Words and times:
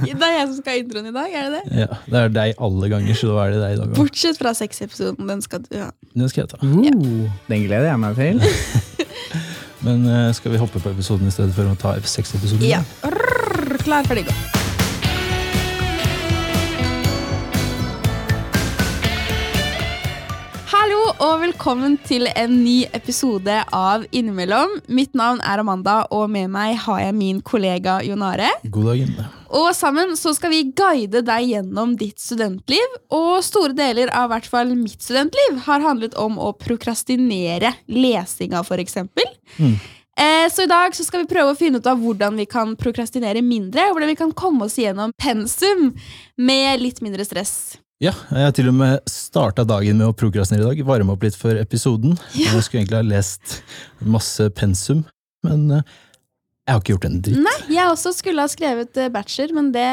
Det 0.20 0.26
er 0.26 0.36
jeg 0.38 0.46
som 0.48 0.56
skal 0.60 0.72
ha 0.74 0.82
introen 0.82 1.10
i 1.10 1.14
dag, 1.14 1.34
er 1.40 1.48
det 1.48 1.60
det? 1.60 1.80
Ja, 1.84 1.98
Det 2.06 2.20
er 2.22 2.34
deg 2.36 2.62
alle 2.68 2.90
ganger, 2.92 3.18
så 3.18 3.32
da 3.32 3.46
er 3.46 3.54
det 3.54 3.62
deg 3.64 3.74
i 3.74 3.80
dag 3.80 3.88
òg. 3.88 3.96
Bortsett 4.00 4.40
fra 4.40 4.54
sexepisoden. 4.56 5.30
Den 5.30 5.42
skal 5.44 5.64
du 5.66 5.74
ha. 5.78 5.90
Den 6.14 6.32
skal 6.32 6.44
jeg 6.44 6.52
ta. 6.54 6.60
Uh, 6.62 7.26
den 7.50 7.66
gleder 7.66 7.90
jeg 7.92 8.02
meg 8.02 8.20
til. 8.20 8.42
Men 9.86 10.04
eh, 10.04 10.28
skal 10.36 10.52
vi 10.52 10.60
hoppe 10.60 10.80
på 10.82 10.92
episoden 10.92 11.30
i 11.30 11.32
stedet 11.32 11.54
for 11.56 11.64
å 11.70 11.76
ta 11.80 11.94
F6-episoden? 11.96 12.66
Ja. 12.68 12.82
Rrr, 13.08 13.78
Klar, 13.80 14.04
ferdig, 14.04 14.26
gå. 14.28 14.49
Og 21.20 21.42
velkommen 21.42 21.98
til 22.08 22.24
en 22.32 22.52
ny 22.62 22.86
episode 22.96 23.52
av 23.76 24.06
Innimellom. 24.16 24.78
Mitt 24.88 25.12
navn 25.18 25.42
er 25.44 25.60
Amanda, 25.60 25.98
og 26.16 26.30
med 26.32 26.48
meg 26.52 26.78
har 26.86 27.02
jeg 27.02 27.16
min 27.18 27.42
kollega 27.44 27.98
Jonare. 28.06 28.48
God 28.64 28.88
dag, 28.88 29.02
dagen. 29.02 29.34
Og 29.60 29.68
sammen 29.76 30.14
så 30.16 30.32
skal 30.36 30.54
vi 30.54 30.62
guide 30.72 31.20
deg 31.26 31.50
gjennom 31.50 31.92
ditt 32.00 32.22
studentliv. 32.22 32.96
Og 33.12 33.42
store 33.44 33.76
deler 33.76 34.12
av 34.16 34.30
hvert 34.32 34.48
fall 34.48 34.72
mitt 34.72 35.04
studentliv 35.04 35.60
har 35.66 35.84
handlet 35.84 36.16
om 36.16 36.40
å 36.40 36.54
prokrastinere 36.56 37.74
lesinga, 37.90 38.64
f.eks. 38.64 38.96
Mm. 39.60 39.76
Eh, 39.76 40.46
så 40.48 40.64
i 40.64 40.72
dag 40.72 40.96
så 40.96 41.04
skal 41.04 41.26
vi 41.26 41.32
prøve 41.34 41.52
å 41.52 41.58
finne 41.58 41.82
ut 41.82 41.90
av 41.90 42.00
hvordan 42.00 42.40
vi 42.40 42.48
kan 42.48 42.72
prokrastinere 42.80 43.44
mindre. 43.44 43.90
og 43.90 43.98
Hvordan 43.98 44.14
vi 44.14 44.18
kan 44.24 44.32
komme 44.32 44.70
oss 44.70 44.80
gjennom 44.80 45.12
pensum 45.20 45.90
med 46.40 46.80
litt 46.80 47.04
mindre 47.04 47.28
stress. 47.28 47.76
Ja, 48.00 48.14
jeg 48.32 48.46
har 48.46 48.52
til 48.56 48.68
og 48.70 48.76
med 48.78 49.10
starta 49.12 49.60
dagen 49.68 49.98
med 50.00 50.08
å 50.08 50.14
prokrastinere 50.16 50.64
i 50.64 50.68
dag. 50.70 50.78
Varme 50.88 51.12
opp 51.12 51.24
litt 51.26 51.34
for 51.36 51.52
episoden. 51.60 52.14
Ja. 52.32 52.54
Jeg 52.54 52.64
skulle 52.64 52.80
egentlig 52.86 52.96
ha 52.96 53.04
lest 53.04 53.58
masse 54.00 54.46
pensum, 54.56 55.02
men 55.44 55.66
eh, 55.76 55.82
jeg 56.64 56.72
har 56.72 56.80
ikke 56.80 56.94
gjort 56.94 57.06
en 57.10 57.18
dritt. 57.26 57.42
Nei, 57.44 57.56
Jeg 57.76 57.90
også 57.92 58.14
skulle 58.16 58.40
ha 58.40 58.48
skrevet 58.48 58.96
eh, 59.04 59.10
bachelor, 59.12 59.52
men 59.58 59.68
det 59.76 59.84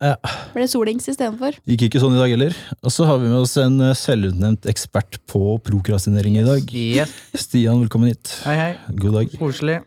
Ja. 0.00 0.14
ble 0.54 0.64
solings 0.72 1.04
istedenfor. 1.12 1.58
Gikk 1.68 1.84
ikke 1.90 2.00
sånn 2.00 2.16
i 2.16 2.22
dag 2.22 2.32
heller. 2.32 2.56
Og 2.80 2.94
så 2.96 3.04
har 3.04 3.20
vi 3.20 3.28
med 3.28 3.42
oss 3.42 3.52
en 3.60 3.76
eh, 3.84 3.92
selvutnevnt 3.92 4.64
ekspert 4.72 5.18
på 5.28 5.58
prokrastinering 5.66 6.38
i 6.40 6.46
dag. 6.46 6.72
Yes. 6.72 7.12
Stian, 7.44 7.82
velkommen 7.84 8.14
hit. 8.14 8.38
Hei, 8.46 8.54
hei. 8.56 8.70
God 8.96 9.18
dag. 9.18 9.34
Koselig. 9.36 9.82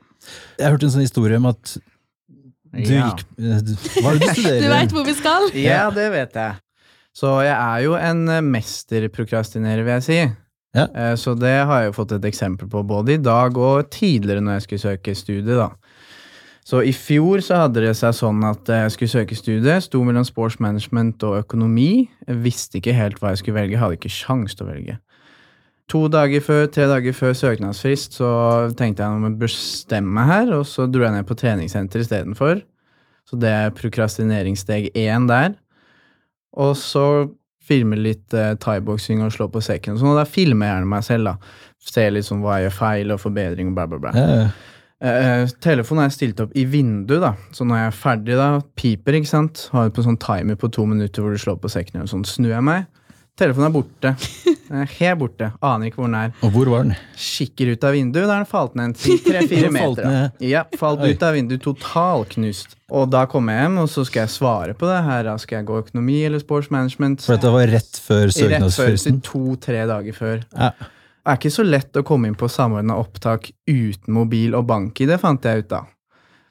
Jeg 0.61 0.69
hørte 0.75 0.85
en 0.91 0.93
sånn 0.99 1.07
historie 1.07 1.41
om 1.41 1.49
at 1.49 1.73
du 1.73 2.93
Ja. 2.93 3.09
gikk 3.09 3.25
du- 3.33 3.73
Hva 3.97 4.13
er 4.13 4.19
det 4.19 4.29
du 4.29 4.33
studerer? 4.37 4.61
Du 4.61 4.69
veit 4.75 4.93
hvor 4.93 5.09
vi 5.09 5.17
skal? 5.17 5.49
ja, 5.57 5.89
det 5.89 6.11
vet 6.13 6.37
jeg. 6.37 6.59
Så 7.13 7.29
jeg 7.45 7.53
er 7.53 7.83
jo 7.85 7.93
en 7.99 8.23
eh, 8.29 8.41
mesterprokrastinerer, 8.45 9.83
vil 9.85 9.93
jeg 9.99 10.05
si. 10.07 10.19
Ja. 10.73 10.87
Eh, 10.89 11.15
Så 11.19 11.35
det 11.37 11.53
har 11.65 11.83
jeg 11.83 11.91
jo 11.91 11.97
fått 11.99 12.15
et 12.17 12.25
eksempel 12.25 12.69
på 12.69 12.81
både 12.89 13.13
i 13.17 13.21
dag 13.21 13.57
og 13.57 13.89
tidligere 13.93 14.41
når 14.41 14.57
jeg 14.57 14.65
skulle 14.67 14.85
søke 14.87 15.15
studie, 15.15 15.57
da. 15.59 15.69
Så 16.63 16.79
i 16.79 16.93
fjor 16.95 17.41
så 17.43 17.57
hadde 17.65 17.81
det 17.83 17.91
seg 17.99 18.15
sånn 18.15 18.39
at 18.47 18.69
jeg 18.71 18.91
skulle 18.93 19.11
søke 19.11 19.35
studie, 19.35 19.81
sto 19.83 19.99
mellom 20.07 20.23
sports 20.23 20.61
management 20.63 21.23
og 21.27 21.41
økonomi. 21.41 22.07
Jeg 22.23 22.37
visste 22.39 22.79
ikke 22.79 22.95
helt 22.95 23.19
hva 23.19 23.33
jeg 23.33 23.41
skulle 23.41 23.59
velge, 23.59 23.81
hadde 23.81 23.97
ikke 23.97 24.13
sjans 24.13 24.55
til 24.55 24.65
å 24.65 24.69
velge. 24.71 24.95
To 25.91 26.05
dager 26.07 26.39
før, 26.39 26.69
tre 26.71 26.85
dager 26.87 27.11
før 27.11 27.33
søknadsfrist 27.35 28.15
så 28.15 28.29
tenkte 28.79 29.03
jeg 29.03 29.17
om 29.17 29.25
jeg 29.27 29.35
bestemme 29.41 30.15
meg 30.15 30.29
her, 30.31 30.53
og 30.55 30.63
så 30.65 30.87
dro 30.87 31.03
jeg 31.03 31.17
ned 31.17 31.27
på 31.27 31.35
treningssenter 31.35 32.05
istedenfor. 32.05 32.63
Så 33.27 33.39
det 33.39 33.51
er 33.51 33.75
prokrastineringssteg 33.75 34.93
én 34.95 35.27
der. 35.27 35.57
Og 36.61 36.75
så 36.77 37.05
filme 37.63 37.97
litt 37.97 38.33
eh, 38.35 38.53
thaiboksing 38.59 39.23
og 39.23 39.31
slå 39.33 39.47
på 39.51 39.61
sekken 39.63 39.95
og 39.95 40.01
sånn, 40.01 40.11
og 40.11 40.19
da 40.19 40.27
filmer 40.27 40.67
jeg 40.67 40.75
gjerne 40.75 40.91
meg 40.91 41.07
selv, 41.07 41.31
da. 41.31 41.55
Ser 41.83 42.19
sånn 42.23 42.43
hva 42.43 42.59
jeg 42.59 42.69
gjør 42.69 42.77
feil, 42.77 43.13
og 43.15 43.21
forbedring 43.23 43.71
og 43.71 43.77
bla, 43.77 43.87
bla, 43.91 43.99
bla. 44.03 44.13
Ja, 44.17 44.37
ja. 44.43 44.69
Eh, 45.03 45.49
telefonen 45.59 46.05
er 46.05 46.13
stilt 46.15 46.39
opp 46.39 46.53
i 46.55 46.63
vinduet, 46.69 47.23
da. 47.23 47.33
Så 47.55 47.67
når 47.67 47.81
jeg 47.81 47.89
er 47.89 47.97
ferdig, 48.03 48.35
da, 48.39 48.49
piper, 48.79 49.17
ikke 49.19 49.31
sant. 49.31 49.65
Har 49.73 49.91
på 49.95 50.05
sånn 50.05 50.19
timer 50.21 50.59
på 50.59 50.69
to 50.71 50.85
minutter 50.87 51.23
hvor 51.23 51.35
du 51.35 51.41
slår 51.41 51.59
på 51.63 51.71
sekken, 51.71 52.05
og 52.05 52.11
sånn 52.11 52.27
snur 52.27 52.53
jeg 52.53 52.67
meg. 52.67 52.87
Telefonen 53.39 53.65
er 53.65 53.73
borte. 53.73 54.09
Helt 54.99 55.17
borte. 55.17 55.47
Aner 55.65 55.89
ikke 55.89 55.97
hvor 56.03 56.09
den 56.09 56.17
er. 56.19 56.33
Og 56.45 56.51
hvor 56.53 56.69
var 56.69 56.83
den? 56.85 56.93
Kikker 57.17 57.71
ut 57.73 57.85
av 57.87 57.95
vinduet, 57.97 58.27
der 58.29 58.43
den 58.43 58.49
falt 58.49 58.75
ned 58.77 58.93
tre-fire 58.99 59.71
falt 59.73 60.01
meter. 60.03 60.29
Ja, 60.45 60.61
falt 60.77 61.01
Oi. 61.01 61.11
ut 61.15 61.25
av 61.25 61.33
vinduet, 61.37 61.63
totalknust. 61.65 62.75
Og 62.93 63.07
da 63.09 63.23
kommer 63.29 63.57
jeg 63.57 63.65
hjem, 63.65 63.79
og 63.83 63.89
så 63.89 64.05
skal 64.05 64.27
jeg 64.27 64.33
svare 64.35 64.75
på 64.77 64.85
det. 64.89 64.99
her 65.07 65.25
da 65.25 65.35
Skal 65.41 65.59
jeg 65.61 65.67
gå 65.71 65.79
økonomi 65.81 66.19
eller 66.27 66.43
sports 66.45 66.69
management? 66.73 67.25
For 67.25 67.33
dette 67.39 67.53
var 67.55 67.73
rett 67.73 68.01
før 68.05 68.33
søknadsfristen. 68.37 69.21
to-tre 69.25 69.85
dager 69.89 70.13
før. 70.17 70.43
Ja. 70.53 70.69
Det 70.77 71.31
er 71.33 71.39
ikke 71.39 71.55
så 71.55 71.63
lett 71.65 71.97
å 71.97 72.03
komme 72.05 72.27
inn 72.29 72.35
på 72.37 72.49
samordna 72.51 72.97
opptak 73.01 73.49
uten 73.69 74.13
mobil 74.13 74.53
og 74.59 74.67
bank-ID, 74.69 75.15
fant 75.21 75.45
jeg 75.47 75.63
ut 75.65 75.69
da. 75.73 75.85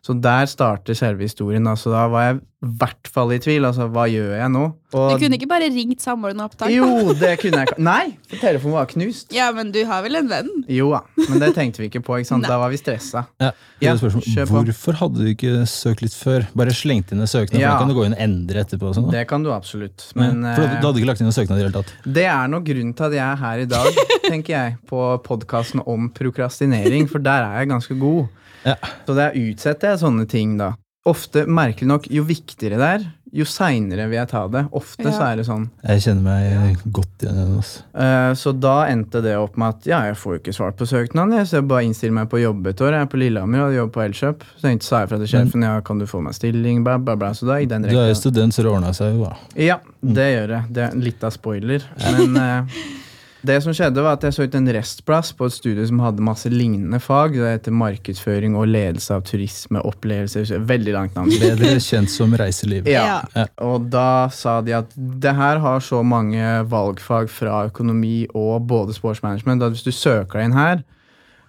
Så 0.03 0.17
der 0.19 0.49
starter 0.51 0.97
selve 0.99 1.29
historien. 1.29 1.67
Altså, 1.71 1.93
da 1.95 2.09
var 2.11 2.25
jeg 2.33 2.41
i 2.41 2.41
hvert 2.63 3.09
fall 3.11 3.33
i 3.35 3.39
tvil. 3.43 3.65
Altså, 3.67 3.89
hva 3.91 4.05
gjør 4.07 4.37
jeg 4.39 4.51
nå? 4.55 4.61
Du 4.93 5.17
kunne 5.19 5.35
ikke 5.39 5.49
bare 5.49 5.67
ringt 5.73 6.03
samordna 6.05 6.45
opptak? 6.47 6.69
da? 6.69 6.75
jo, 6.75 7.13
det 7.19 7.33
kunne 7.41 7.63
jeg. 7.65 7.77
Nei, 7.83 8.13
for 8.29 8.37
telefonen 8.43 8.75
var 8.77 8.87
knust. 8.91 9.33
Ja, 9.35 9.49
men 9.57 9.73
du 9.75 9.81
har 9.89 10.03
vel 10.05 10.19
en 10.21 10.29
venn? 10.31 10.51
Jo 10.71 10.91
da, 10.93 11.01
men 11.31 11.41
det 11.43 11.49
tenkte 11.57 11.81
vi 11.83 11.89
ikke 11.89 12.03
på. 12.05 12.19
ikke 12.21 12.29
sant? 12.29 12.45
Nei. 12.45 12.51
Da 12.53 12.59
var 12.61 12.71
vi 12.71 12.79
stressa. 12.81 13.25
Ja, 13.43 13.51
Ja, 13.83 13.95
det 13.97 14.05
er 14.05 14.13
spørsmål. 14.13 14.69
Hvorfor 14.69 14.99
hadde 15.01 15.25
du 15.25 15.31
ikke 15.33 15.65
søkt 15.67 16.05
litt 16.05 16.15
før? 16.15 16.45
Bare 16.55 16.71
slengt 16.77 17.11
inn 17.11 17.19
en 17.25 17.27
søknad, 17.27 17.57
for 17.57 17.65
Ja. 17.65 17.73
da 17.73 17.79
kan 17.81 17.89
du 17.91 17.95
gå 17.99 18.05
inn 18.07 18.15
og 18.15 18.21
endre 18.23 18.63
etterpå. 18.63 18.93
Og 18.93 18.95
sånn, 18.95 19.09
da. 19.11 19.17
Det 19.19 19.25
kan 19.33 19.43
du 19.43 19.51
absolutt. 19.51 20.05
Men 20.15 20.45
Ja, 20.45 20.55
for 20.55 20.63
du, 20.69 20.77
hadde 20.77 20.93
du 20.95 21.01
ikke 21.03 21.11
lagt 21.11 21.21
inn 21.25 21.27
en 21.33 21.35
søknad 21.35 21.57
i 21.59 21.63
det 21.63 21.67
hele 21.73 21.83
tatt? 21.83 21.93
det 22.07 22.27
er 22.31 22.47
nok 22.53 22.65
grunnen 22.69 22.95
til 22.95 23.05
at 23.09 23.13
jeg 23.17 23.27
er 23.27 23.37
her 23.43 23.59
i 23.59 23.67
dag, 23.67 23.99
tenker 24.31 24.53
jeg, 24.55 24.77
på 24.87 25.01
podkasten 25.25 25.83
om 25.87 26.11
prokrastinering, 26.15 27.09
for 27.11 27.19
der 27.19 27.43
er 27.49 27.59
jeg 27.65 27.73
ganske 27.73 27.99
god. 27.99 28.29
Ja. 28.65 28.77
Så 29.09 29.17
der 29.19 29.35
utsetter 29.35 29.91
jeg 29.97 29.99
sånne 30.05 30.29
ting, 30.31 30.57
da. 30.61 30.75
Ofte, 31.09 31.47
merkelig 31.51 31.89
nok, 31.91 32.05
jo 32.15 32.23
viktigere 32.23 32.79
det 32.79 32.89
er, 32.97 33.07
jo 33.33 33.47
seinere 33.49 34.05
vil 34.11 34.19
jeg 34.19 34.29
ta 34.29 34.43
det. 34.53 34.61
Ofte 34.77 35.09
så 35.09 35.23
er 35.25 35.41
det 35.41 35.47
sånn. 35.49 35.65
Jeg 35.89 36.03
kjenner 36.05 36.23
meg 36.27 36.83
godt 36.95 37.25
igjen 37.25 37.39
i 37.41 37.47
den. 37.49 37.65
Eh, 38.05 38.29
så 38.39 38.53
da 38.53 38.75
endte 38.93 39.23
det 39.25 39.33
opp 39.41 39.57
med 39.59 39.73
at 39.73 39.89
ja, 39.89 40.03
jeg 40.11 40.19
får 40.21 40.37
jo 40.37 40.41
ikke 40.43 40.55
svar 40.55 40.75
på 40.77 40.87
søknaden, 40.87 41.33
jeg, 41.41 41.49
så 41.49 41.59
jeg 41.59 41.67
bare 41.73 41.87
innstiller 41.89 42.15
meg 42.21 42.29
på 42.31 42.43
jobb 42.43 42.69
et 42.71 42.85
år. 42.85 42.99
Jeg 42.99 43.09
er 43.09 43.11
på 43.15 43.23
Lillehammer 43.23 43.65
og 43.65 43.77
jobber 43.79 43.95
på 43.97 44.05
Elkjøp. 44.05 44.47
Så 44.53 44.67
tenkte 44.69 44.87
sa 44.87 45.03
jeg 45.03 45.11
fra 45.15 45.21
til 45.25 45.33
sjefen 45.33 45.65
ja, 45.67 45.75
kan 45.89 46.03
du 46.03 46.07
få 46.11 46.21
meg 46.23 46.37
stilling, 46.37 46.85
bla, 46.87 46.99
bla, 47.03 47.17
bla. 47.19 47.33
Så 47.35 47.49
da 47.49 47.59
i 47.59 47.67
den 47.71 47.89
Du 47.89 47.97
er 47.97 48.13
jo 48.13 48.19
student, 48.21 48.55
så 48.55 48.67
det 48.67 48.75
ordna 48.77 48.93
seg 48.95 49.17
jo. 49.17 49.31
da. 49.33 49.63
Ja, 49.73 49.81
det 50.21 50.29
gjør 50.37 50.59
jeg. 50.59 50.75
Det 50.77 50.87
er 50.91 50.99
litt 51.09 51.25
av 51.27 51.35
spoiler. 51.35 51.89
Men 52.05 52.43
eh, 52.45 52.83
det 53.43 53.57
som 53.65 53.75
skjedde, 53.75 54.03
var 54.05 54.17
at 54.17 54.23
jeg 54.27 54.35
så 54.37 54.45
ut 54.47 54.55
en 54.55 54.69
restplass 54.77 55.33
på 55.35 55.47
et 55.49 55.55
studie 55.55 55.85
som 55.89 55.99
hadde 56.05 56.23
masse 56.25 56.51
lignende 56.53 57.01
fag. 57.03 57.35
Det 57.35 57.51
heter 57.57 57.75
markedsføring 57.75 58.55
og 58.59 58.69
ledelse 58.71 59.15
av 59.17 59.25
turisme, 59.27 59.83
opplevelser 59.83 60.53
Veldig 60.69 60.95
langt 60.95 61.17
navn. 61.19 61.33
Bedre 61.43 61.75
kjent 61.83 62.11
som 62.13 62.35
reiseliv. 62.39 62.87
Ja. 62.91 63.21
Ja. 63.35 63.47
Og 63.67 63.89
da 63.93 64.29
sa 64.35 64.61
de 64.63 64.77
at 64.79 64.95
det 64.97 65.35
her 65.35 65.59
har 65.65 65.83
så 65.85 66.03
mange 66.07 66.43
valgfag 66.71 67.31
fra 67.33 67.65
økonomi 67.71 68.27
og 68.35 68.67
både 68.71 68.95
sportsmanagement 68.97 69.63
at 69.67 69.75
hvis 69.75 69.87
du 69.87 69.93
søker 69.95 70.39
deg 70.39 70.51
inn 70.51 70.59
her, 70.59 70.83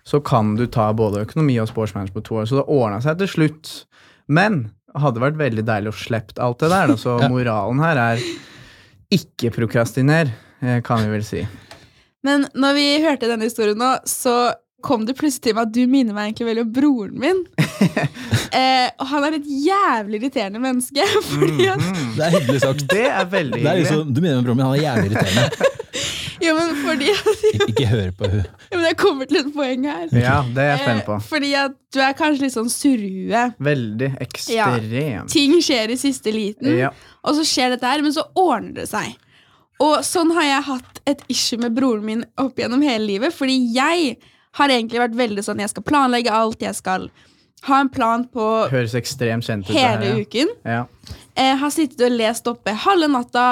så 0.03 0.20
kan 0.20 0.56
du 0.59 0.66
ta 0.68 0.90
både 0.98 1.22
økonomi 1.24 1.59
og 1.64 1.70
sportsmanagement 1.70 2.18
på 2.18 2.26
to 2.28 2.40
år. 2.42 2.48
Så 2.50 2.58
det 2.59 2.66
ordna 2.68 3.00
seg 3.06 3.22
til 3.22 3.30
slutt. 3.32 3.74
Men 4.28 4.66
det 4.94 5.02
hadde 5.03 5.22
vært 5.24 5.38
veldig 5.40 5.64
deilig 5.66 5.94
å 5.94 5.98
slippe 5.98 6.42
alt 6.44 6.59
det 6.59 6.70
der. 6.74 6.88
Da. 6.92 6.98
Så 7.00 7.20
Ja. 7.22 7.30
moralen 7.30 7.80
her 7.80 7.98
er 7.98 8.26
ikke 9.14 9.52
prokrastiner, 9.53 10.32
eh, 10.62 10.82
kan 10.82 11.00
vi 11.06 11.09
vel 11.09 11.24
si. 11.24 11.48
Men 12.23 12.47
når 12.56 12.73
vi 12.78 12.85
hørte 13.03 13.28
denne 13.29 13.50
historien 13.50 13.78
nå, 13.79 13.94
så 14.07 14.53
kom 14.84 15.06
det 15.07 15.16
plutselig 15.16 15.41
til 15.45 15.56
meg 15.56 15.67
at 15.69 15.73
du 15.75 15.84
minner 15.88 16.16
meg 16.16 16.29
egentlig 16.31 16.47
veldig 16.50 16.63
om 16.66 16.72
broren 16.75 17.19
min. 17.23 17.38
eh, 18.59 18.89
og 19.00 19.06
han 19.13 19.28
er 19.29 19.38
et 19.38 19.45
jævlig 19.47 20.19
irriterende 20.22 20.59
menneske. 20.63 21.06
Fordi 21.29 21.67
at, 21.72 21.79
Mhm. 21.84 22.09
Det 22.17 22.25
er 22.25 22.34
hyggelig 22.39 22.61
sagt. 22.61 22.84
Det 22.91 23.06
er 23.09 23.25
veldig 23.31 23.59
Det 23.61 23.66
er 23.69 23.78
hyggelig. 23.78 23.85
liksom, 23.85 24.13
du 24.13 24.22
minner 24.22 24.35
meg 24.35 24.41
om 24.41 24.45
broren 24.50 24.59
min, 24.59 24.66
han 24.66 24.75
er 24.75 24.84
jævlig 24.84 25.11
irriterende. 25.11 25.72
jo, 26.45 26.53
men 26.57 26.75
fordi 26.84 27.07
at, 27.13 27.45
Ik 27.53 27.63
ikke 27.72 27.88
hør 27.94 28.11
på 28.19 28.29
hun. 28.34 28.44
jo, 28.44 28.75
men 28.78 28.85
Jeg 28.90 28.97
kommer 28.97 29.25
til 29.31 29.38
et 29.44 29.50
poeng 29.55 29.88
her. 29.88 30.05
Ja, 30.19 30.35
det 30.55 30.63
er 30.66 30.69
jeg 30.73 30.84
spent 30.84 31.05
på. 31.07 31.16
Eh, 31.19 31.25
fordi 31.31 31.53
at 31.63 31.79
du 31.95 32.00
er 32.03 32.16
kanskje 32.19 32.44
litt 32.47 32.55
sånn 32.57 32.72
surrue. 32.73 33.44
Veldig 33.72 34.11
ekstremt. 34.28 35.31
Ting 35.31 35.55
skjer 35.63 35.94
i 35.95 36.00
siste 36.01 36.34
liten, 36.35 36.75
Ja. 36.78 36.90
og 37.23 37.35
så 37.40 37.47
skjer 37.47 37.76
dette 37.78 37.87
her, 37.87 38.02
men 38.03 38.11
så 38.16 38.28
ordner 38.35 38.73
det 38.84 38.90
seg. 38.91 39.16
Og 39.84 40.00
sånn 40.08 40.32
har 40.38 40.46
jeg 40.47 40.66
hatt 40.70 41.02
et 41.12 41.22
issue 41.34 41.59
med 41.59 41.76
broren 41.76 42.06
min 42.08 42.24
opp 42.40 42.59
gjennom 42.62 42.84
hele 42.85 43.03
livet. 43.09 43.35
Fordi 43.35 43.58
jeg 43.76 44.16
har 44.59 44.72
egentlig 44.72 45.02
vært 45.02 45.16
veldig 45.18 45.44
sånn 45.44 45.59
Jeg 45.64 45.72
skal 45.74 45.84
planlegge 45.88 46.32
alt, 46.32 46.62
jeg 46.62 46.78
skal 46.78 47.08
ha 47.68 47.80
en 47.82 47.90
plan 47.91 48.26
på 48.28 48.46
Høres 48.72 48.94
ekstremt 49.00 49.46
kjent 49.47 49.68
ut. 49.70 49.74
hele 49.76 50.09
her, 50.12 50.20
uken. 50.22 50.50
ja. 50.68 50.84
Jeg 51.35 51.58
har 51.62 51.72
sittet 51.74 52.02
og 52.06 52.12
lest 52.14 52.47
oppe 52.52 52.74
halve 52.84 53.08
natta, 53.09 53.44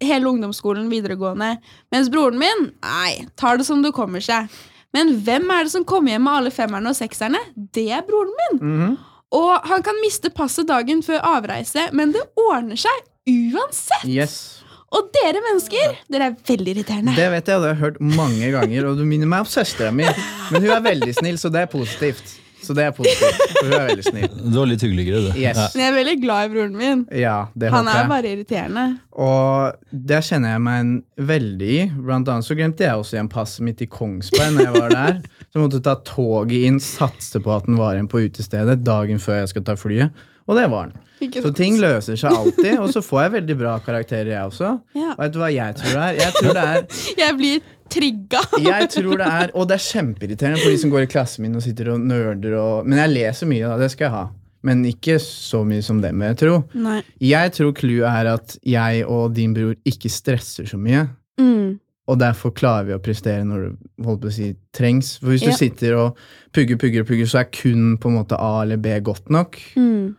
hele 0.00 0.30
ungdomsskolen, 0.30 0.86
videregående. 0.88 1.58
Mens 1.92 2.08
broren 2.08 2.38
min, 2.40 2.70
nei, 2.80 3.26
tar 3.36 3.58
det 3.60 3.66
som 3.68 3.82
det 3.84 3.90
kommer 3.92 4.22
seg. 4.24 4.48
Men 4.96 5.12
hvem 5.26 5.50
er 5.52 5.66
det 5.66 5.74
som 5.74 5.84
kommer 5.84 6.14
hjem 6.14 6.24
med 6.24 6.32
alle 6.38 6.50
femmerne 6.54 6.88
og 6.94 6.96
sekserne? 6.96 7.38
Det 7.74 7.90
er 7.92 8.06
broren 8.08 8.32
min. 8.40 8.62
Mhm. 8.62 8.96
Og 9.36 9.66
han 9.68 9.82
kan 9.86 9.94
miste 10.02 10.30
passet 10.34 10.66
dagen 10.66 11.02
før 11.06 11.20
avreise, 11.36 11.84
men 11.92 12.10
det 12.16 12.22
ordner 12.40 12.80
seg 12.80 13.04
uansett. 13.30 14.08
Yes. 14.08 14.59
Og 14.90 15.06
dere 15.14 15.38
mennesker, 15.44 15.92
dere 16.10 16.32
er 16.32 16.36
veldig 16.48 16.72
irriterende. 16.74 17.12
Det 17.14 17.28
vet 17.30 17.46
jeg, 17.50 17.60
og 17.60 17.62
det 17.62 17.68
har 17.70 17.76
jeg 17.76 17.82
hørt 17.84 18.00
mange 18.02 18.48
ganger. 18.56 18.88
Og 18.90 18.98
du 18.98 19.04
minner 19.06 19.30
meg 19.30 19.44
om 19.44 19.50
søstera 19.50 19.92
mi. 19.94 20.08
Men 20.50 20.64
hun 20.64 20.72
er 20.74 20.82
veldig 20.82 21.14
snill, 21.20 21.38
så 21.38 21.50
det 21.54 21.62
er 21.62 21.70
positivt. 21.70 22.32
Så 22.62 22.74
det 22.76 22.84
er 22.84 22.90
positivt. 22.96 23.42
For 23.56 23.66
hun 23.66 23.74
er 23.78 23.86
veldig 23.88 24.04
snill. 24.06 24.28
Du 24.52 24.58
var 24.58 24.68
litt 24.70 24.82
hyggeligere, 24.84 25.20
du. 25.26 25.38
Yes. 25.40 25.56
Ja. 25.58 25.66
Men 25.74 25.82
jeg 25.84 25.90
er 25.92 25.96
veldig 25.96 26.14
glad 26.22 26.44
i 26.46 26.52
broren 26.54 26.76
min. 26.78 27.04
Ja, 27.22 27.36
det 27.56 27.70
Han 27.72 27.86
håper 27.88 27.96
er 27.96 28.02
jeg. 28.04 28.10
bare 28.12 28.32
irriterende. 28.34 28.86
Og 29.20 30.00
der 30.10 30.24
kjenner 30.26 30.54
jeg 30.54 30.64
meg 30.66 30.80
en 30.84 30.92
veldig 31.32 31.70
i. 31.74 31.82
Blant 32.08 32.28
annet 32.32 32.46
så 32.48 32.56
glemte 32.58 32.86
jeg 32.86 33.00
også 33.02 33.16
igjen 33.18 33.30
passet 33.32 33.64
mitt 33.66 33.80
i 33.84 33.88
Kongsberg 33.90 34.56
når 34.56 34.68
jeg 34.68 34.74
var 34.78 34.94
der. 34.96 35.20
Så 35.50 35.58
jeg 35.58 35.64
måtte 35.66 35.82
ta 35.88 35.96
toget 36.06 36.66
inn, 36.70 36.80
satse 36.84 37.40
på 37.42 37.54
at 37.56 37.66
den 37.66 37.80
var 37.80 37.96
igjen 37.96 38.10
på 38.12 38.22
utestedet 38.28 38.80
dagen 38.86 39.18
før 39.22 39.40
jeg 39.42 39.54
skal 39.54 39.66
ta 39.70 39.76
flyet. 39.80 40.26
Og 40.50 40.56
det 40.58 40.66
var 40.72 40.90
den. 40.90 41.06
Så 41.44 41.50
ting 41.54 41.76
løser 41.78 42.16
seg 42.16 42.32
alltid, 42.32 42.78
og 42.80 42.88
så 42.94 43.02
får 43.04 43.20
jeg 43.22 43.32
veldig 43.34 43.56
bra 43.60 43.74
karakterer, 43.84 44.30
jeg 44.32 44.48
også. 44.48 44.70
Ja. 44.96 45.12
Vet 45.18 45.34
du 45.34 45.38
hva 45.42 45.50
jeg 45.52 45.76
tror 45.76 45.92
det 45.92 46.06
er? 46.06 46.16
Jeg 46.16 46.32
tror 46.38 46.56
det 46.56 46.62
er 46.64 46.86
Jeg 47.22 47.36
blir 47.36 47.60
trigga. 47.92 48.42
Jeg 48.70 48.90
tror 48.94 49.20
det 49.20 49.28
er, 49.28 49.54
Og 49.54 49.68
det 49.70 49.76
er 49.78 49.86
kjempeirriterende 49.86 50.60
for 50.62 50.72
de 50.72 50.82
som 50.82 50.92
går 50.92 51.06
i 51.06 51.10
klassen 51.10 51.44
min 51.46 51.58
og 51.58 51.64
sitter 51.64 51.92
og 51.94 52.04
nerder 52.04 52.56
og 52.60 52.88
Men 52.88 53.02
jeg 53.02 53.14
leser 53.14 53.50
mye, 53.50 53.66
da. 53.66 53.76
Det 53.80 53.90
skal 53.92 54.08
jeg 54.08 54.14
ha. 54.16 54.24
Men 54.66 54.82
ikke 54.84 55.16
så 55.22 55.62
mye 55.64 55.84
som 55.84 56.02
dem, 56.04 56.20
jeg 56.26 56.36
tror. 56.42 56.64
Nei. 56.76 56.98
Jeg 57.24 57.52
tror 57.56 57.70
clouet 57.76 58.08
er 58.10 58.28
at 58.34 58.58
jeg 58.68 59.06
og 59.08 59.32
din 59.36 59.54
bror 59.56 59.72
ikke 59.88 60.10
stresser 60.12 60.68
så 60.68 60.76
mye. 60.80 61.06
Mm. 61.40 61.78
Og 62.10 62.18
derfor 62.20 62.52
klarer 62.56 62.88
vi 62.88 62.96
å 62.96 63.02
prestere 63.02 63.44
når 63.46 63.62
det 63.64 64.06
holdt 64.06 64.24
på 64.24 64.30
å 64.30 64.34
si, 64.34 64.50
trengs. 64.76 65.14
For 65.22 65.32
hvis 65.32 65.46
du 65.46 65.52
sitter 65.56 65.96
og 65.96 66.18
pugger, 66.56 66.76
pugger, 66.80 67.06
pugger, 67.08 67.28
så 67.30 67.44
er 67.44 67.52
kun 67.54 67.94
på 68.02 68.10
en 68.10 68.18
måte 68.18 68.38
A 68.40 68.64
eller 68.64 68.80
B 68.82 68.96
godt 69.06 69.30
nok. 69.32 69.56
Mm. 69.78 70.10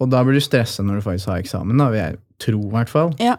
Og 0.00 0.12
da 0.12 0.22
blir 0.24 0.38
du 0.38 0.44
stressa 0.44 0.84
når 0.84 1.00
du 1.00 1.06
faktisk 1.06 1.32
har 1.32 1.42
eksamen, 1.42 1.80
da, 1.80 1.88
vil 1.92 2.02
jeg 2.02 2.20
tro. 2.40 2.60
i 2.60 2.74
hvert 2.76 2.92
fall. 2.92 3.14
Ja. 3.20 3.38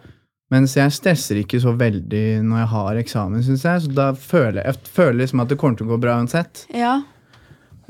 Mens 0.52 0.76
jeg 0.76 0.92
stresser 0.92 1.40
ikke 1.42 1.62
så 1.64 1.72
veldig 1.80 2.26
når 2.44 2.64
jeg 2.64 2.70
har 2.74 3.00
eksamen, 3.00 3.44
syns 3.46 3.64
jeg. 3.68 3.86
Så 3.86 3.96
da 3.96 4.12
føler 4.18 4.60
jeg, 4.60 4.74
jeg 4.74 4.94
føler 4.98 5.22
liksom 5.24 5.44
at 5.46 5.54
det 5.54 5.58
kommer 5.62 5.80
til 5.80 5.88
å 5.88 5.94
gå 5.94 6.02
bra 6.04 6.20
uansett. 6.20 6.66
ja. 6.76 7.00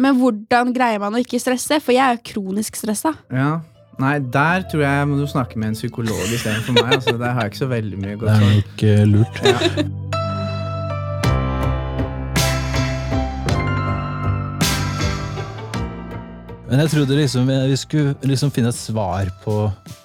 Men 0.01 0.15
hvordan 0.17 0.71
greier 0.73 1.01
man 1.01 1.13
å 1.13 1.19
ikke 1.21 1.37
stresse? 1.37 1.77
For 1.83 1.93
jeg 1.93 2.01
er 2.01 2.15
jo 2.15 2.23
kronisk 2.31 2.79
stressa. 2.79 3.11
Ja. 3.29 3.59
Nei, 4.01 4.15
der 4.33 4.63
tror 4.71 4.81
jeg 4.81 5.09
må 5.11 5.19
du 5.19 5.27
snakke 5.29 5.59
med 5.61 5.73
en 5.73 5.77
psykolog 5.77 6.23
istedenfor 6.31 6.79
meg. 6.79 6.95
Altså, 6.95 7.17
der 7.19 7.35
har 7.35 7.45
jeg 7.45 7.53
ikke 7.53 7.61
så 7.65 7.69
veldig 7.75 8.01
mye 8.01 8.17
Det 8.23 8.33
er 8.33 8.47
nok 8.47 8.87
eh, 8.87 9.05
lurt. 9.11 9.45
Ja. 9.45 10.17
Men 16.71 16.85
jeg 16.85 16.91
trodde 16.94 17.15
liksom 17.18 17.50
vi 17.51 17.75
skulle 17.75 18.13
liksom 18.23 18.51
finne 18.56 18.69
et 18.71 18.77
svar 18.77 19.27
på 19.44 19.56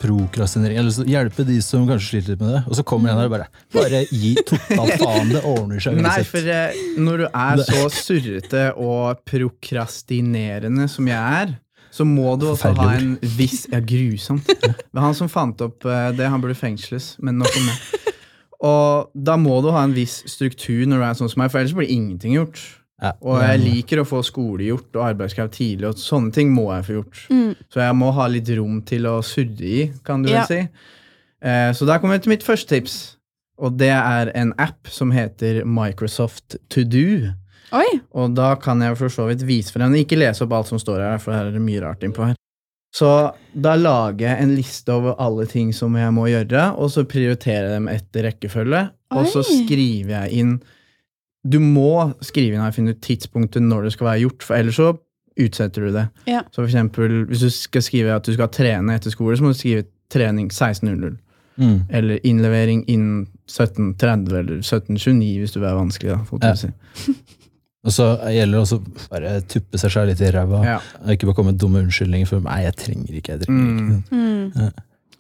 prokrastinering. 0.01 0.81
Eller 0.81 1.07
hjelpe 1.07 1.45
de 1.47 1.61
som 1.63 1.85
kanskje 1.87 2.09
sliter 2.09 2.35
litt 2.35 2.41
med 2.43 2.57
det. 2.57 2.63
Og 2.67 2.75
så 2.75 2.85
kommer 2.87 3.13
en 3.13 3.21
her 3.21 3.29
og 3.29 3.37
bare 3.37 3.47
Bare 3.77 4.01
gi 4.11 4.33
totalt 4.41 4.97
faen, 4.99 5.31
det 5.31 5.45
ordner 5.47 5.85
seg 5.85 6.01
Nei, 6.03 6.17
for 6.27 6.51
eh, 6.51 6.81
når 6.99 7.23
du 7.23 7.27
er 7.29 7.63
så 7.69 7.85
surrete 7.95 8.65
og 8.83 9.23
prokrastinerende 9.31 10.89
som 10.91 11.07
jeg 11.07 11.39
er, 11.45 11.55
så 11.95 12.05
må 12.09 12.35
du 12.35 12.49
også 12.51 12.75
ha 12.81 12.89
en 12.97 13.15
viss 13.39 13.69
Ja, 13.71 13.79
grusomt. 13.79 14.51
Han 14.99 15.15
som 15.17 15.31
fant 15.31 15.63
opp 15.63 15.87
eh, 15.87 16.09
det, 16.19 16.27
han 16.33 16.43
burde 16.43 16.59
fengsles. 16.59 17.15
Men 17.23 17.39
nok 17.45 17.61
om 17.63 17.71
det. 17.71 18.03
Og 18.67 19.15
da 19.15 19.39
må 19.39 19.61
du 19.63 19.71
ha 19.71 19.85
en 19.87 19.95
viss 19.95 20.19
struktur 20.27 20.83
når 20.91 20.99
du 20.99 21.07
er 21.07 21.17
sånn 21.23 21.31
som 21.31 21.45
meg, 21.45 21.55
for 21.55 21.63
ellers 21.63 21.77
blir 21.79 21.95
ingenting 21.95 22.35
gjort. 22.41 22.59
Ja, 23.03 23.11
Og 23.21 23.43
jeg 23.43 23.61
liker 23.61 24.01
å 24.01 24.07
få 24.09 24.23
skole 24.25 24.65
gjort 24.71 24.95
og 24.97 25.03
arbeidskrav 25.11 25.51
tidlig, 25.53 25.91
og 25.91 25.99
sånne 26.01 26.33
ting 26.33 26.49
må 26.55 26.71
jeg 26.73 26.87
få 26.87 26.95
gjort. 26.97 27.19
Mm. 27.29 27.51
Så 27.69 27.83
jeg 27.85 27.97
må 28.01 28.13
ha 28.17 28.27
litt 28.33 28.49
rom 28.57 28.79
til 28.89 29.05
å 29.11 29.19
surre 29.27 29.61
i, 29.69 29.83
kan 30.07 30.23
du 30.25 30.31
Ja. 30.31 30.47
vel 30.47 30.47
si. 30.47 30.69
Eh, 31.43 31.73
så 31.77 31.85
der 31.87 31.99
kommer 32.01 32.17
vi 32.17 32.25
til 32.25 32.31
mitt 32.33 32.43
første 32.47 32.69
tips, 32.73 33.17
og 33.61 33.77
det 33.77 33.91
er 33.93 34.33
en 34.35 34.55
app 34.59 34.89
som 34.89 35.11
heter 35.13 35.63
Microsoft 35.65 36.57
To 36.71 36.85
Do. 36.85 37.33
Oi! 37.73 38.01
Og 38.15 38.35
da 38.35 38.55
kan 38.55 38.81
jeg 38.81 38.97
for 38.97 39.09
så 39.13 39.27
vidt 39.29 39.45
vise 39.45 39.71
for 39.75 39.81
deg, 39.85 39.93
ikke 40.07 40.17
lese 40.19 40.43
opp 40.47 40.53
alt 40.53 40.67
som 40.69 40.79
står 40.81 41.01
her, 41.05 41.19
for 41.19 41.33
her 41.37 41.47
er 41.51 41.53
det 41.53 41.61
mye 41.61 41.83
rart 41.85 42.01
innpå 42.01 42.31
her. 42.31 42.35
Så 42.97 43.35
da 43.53 43.75
lager 43.77 44.25
jeg 44.31 44.41
en 44.43 44.55
liste 44.57 44.89
over 44.95 45.17
alle 45.21 45.45
ting 45.51 45.73
som 45.75 45.93
jeg 45.99 46.13
må 46.17 46.29
gjøre, 46.31 46.79
og 46.79 46.89
så 46.95 47.05
prioriterer 47.05 47.69
jeg 47.69 47.75
dem 47.77 47.89
etter 47.93 48.23
rekkefølge, 48.31 48.91
og 49.13 49.27
så 49.29 49.43
skriver 49.45 50.15
jeg 50.23 50.33
inn 50.41 50.55
Du 51.49 51.59
må 51.63 52.13
skrive 52.25 52.55
inn 52.57 52.63
her, 52.65 52.73
finne 52.75 52.95
ut 52.97 53.01
tidspunktet 53.05 53.63
når 53.63 53.85
det 53.89 53.93
skal 53.93 54.07
være 54.11 54.21
gjort, 54.25 54.43
for 54.43 54.55
ellers 54.59 54.75
så 54.81 54.93
utsetter 55.39 55.85
du 55.87 55.93
det. 55.93 56.07
Ja. 56.27 56.41
Så 56.51 56.63
for 56.63 56.65
eksempel, 56.71 57.25
hvis 57.29 57.41
du 57.45 57.51
skal 57.53 57.83
skrive 57.85 58.15
at 58.17 58.25
du 58.27 58.33
skal 58.33 58.49
trene 58.49 58.95
etter 58.97 59.11
skole, 59.13 59.37
så 59.37 59.45
må 59.45 59.53
du 59.53 59.59
skrive 59.59 59.85
trening 60.13 60.49
16.00. 60.53 61.17
Mm. 61.57 61.79
Eller 61.91 62.19
innlevering 62.25 62.83
innen 62.89 63.27
17.30 63.49 64.35
eller 64.37 64.59
17.29 64.61 65.39
hvis 65.41 65.53
du 65.57 65.63
er 65.65 65.75
vanskelig. 65.77 66.11
da, 66.41 66.49
Ja. 66.49 66.55
si. 66.55 66.69
Og 67.87 67.93
så 67.95 68.07
gjelder 68.35 68.59
det 68.59 68.61
også 68.65 68.81
bare 69.13 69.41
tuppe 69.47 69.79
seg 69.79 69.93
selv 69.95 70.09
litt 70.11 70.21
i 70.21 70.31
ræva. 70.35 70.59
Ja. 70.67 70.79
Ikke 71.13 71.29
bare 71.29 71.37
komme 71.39 71.53
med 71.53 71.61
dumme 71.63 71.79
unnskyldninger 71.85 72.27
for 72.27 72.41
Nei, 72.43 72.63
jeg 72.65 72.75
trenger 72.81 73.15
ikke. 73.21 73.33
jeg 73.37 73.41
trenger 73.47 73.63
Mm. 73.63 73.91
ikke. 73.97 74.17
Mm. 74.17 74.53
Ja. 74.65 74.71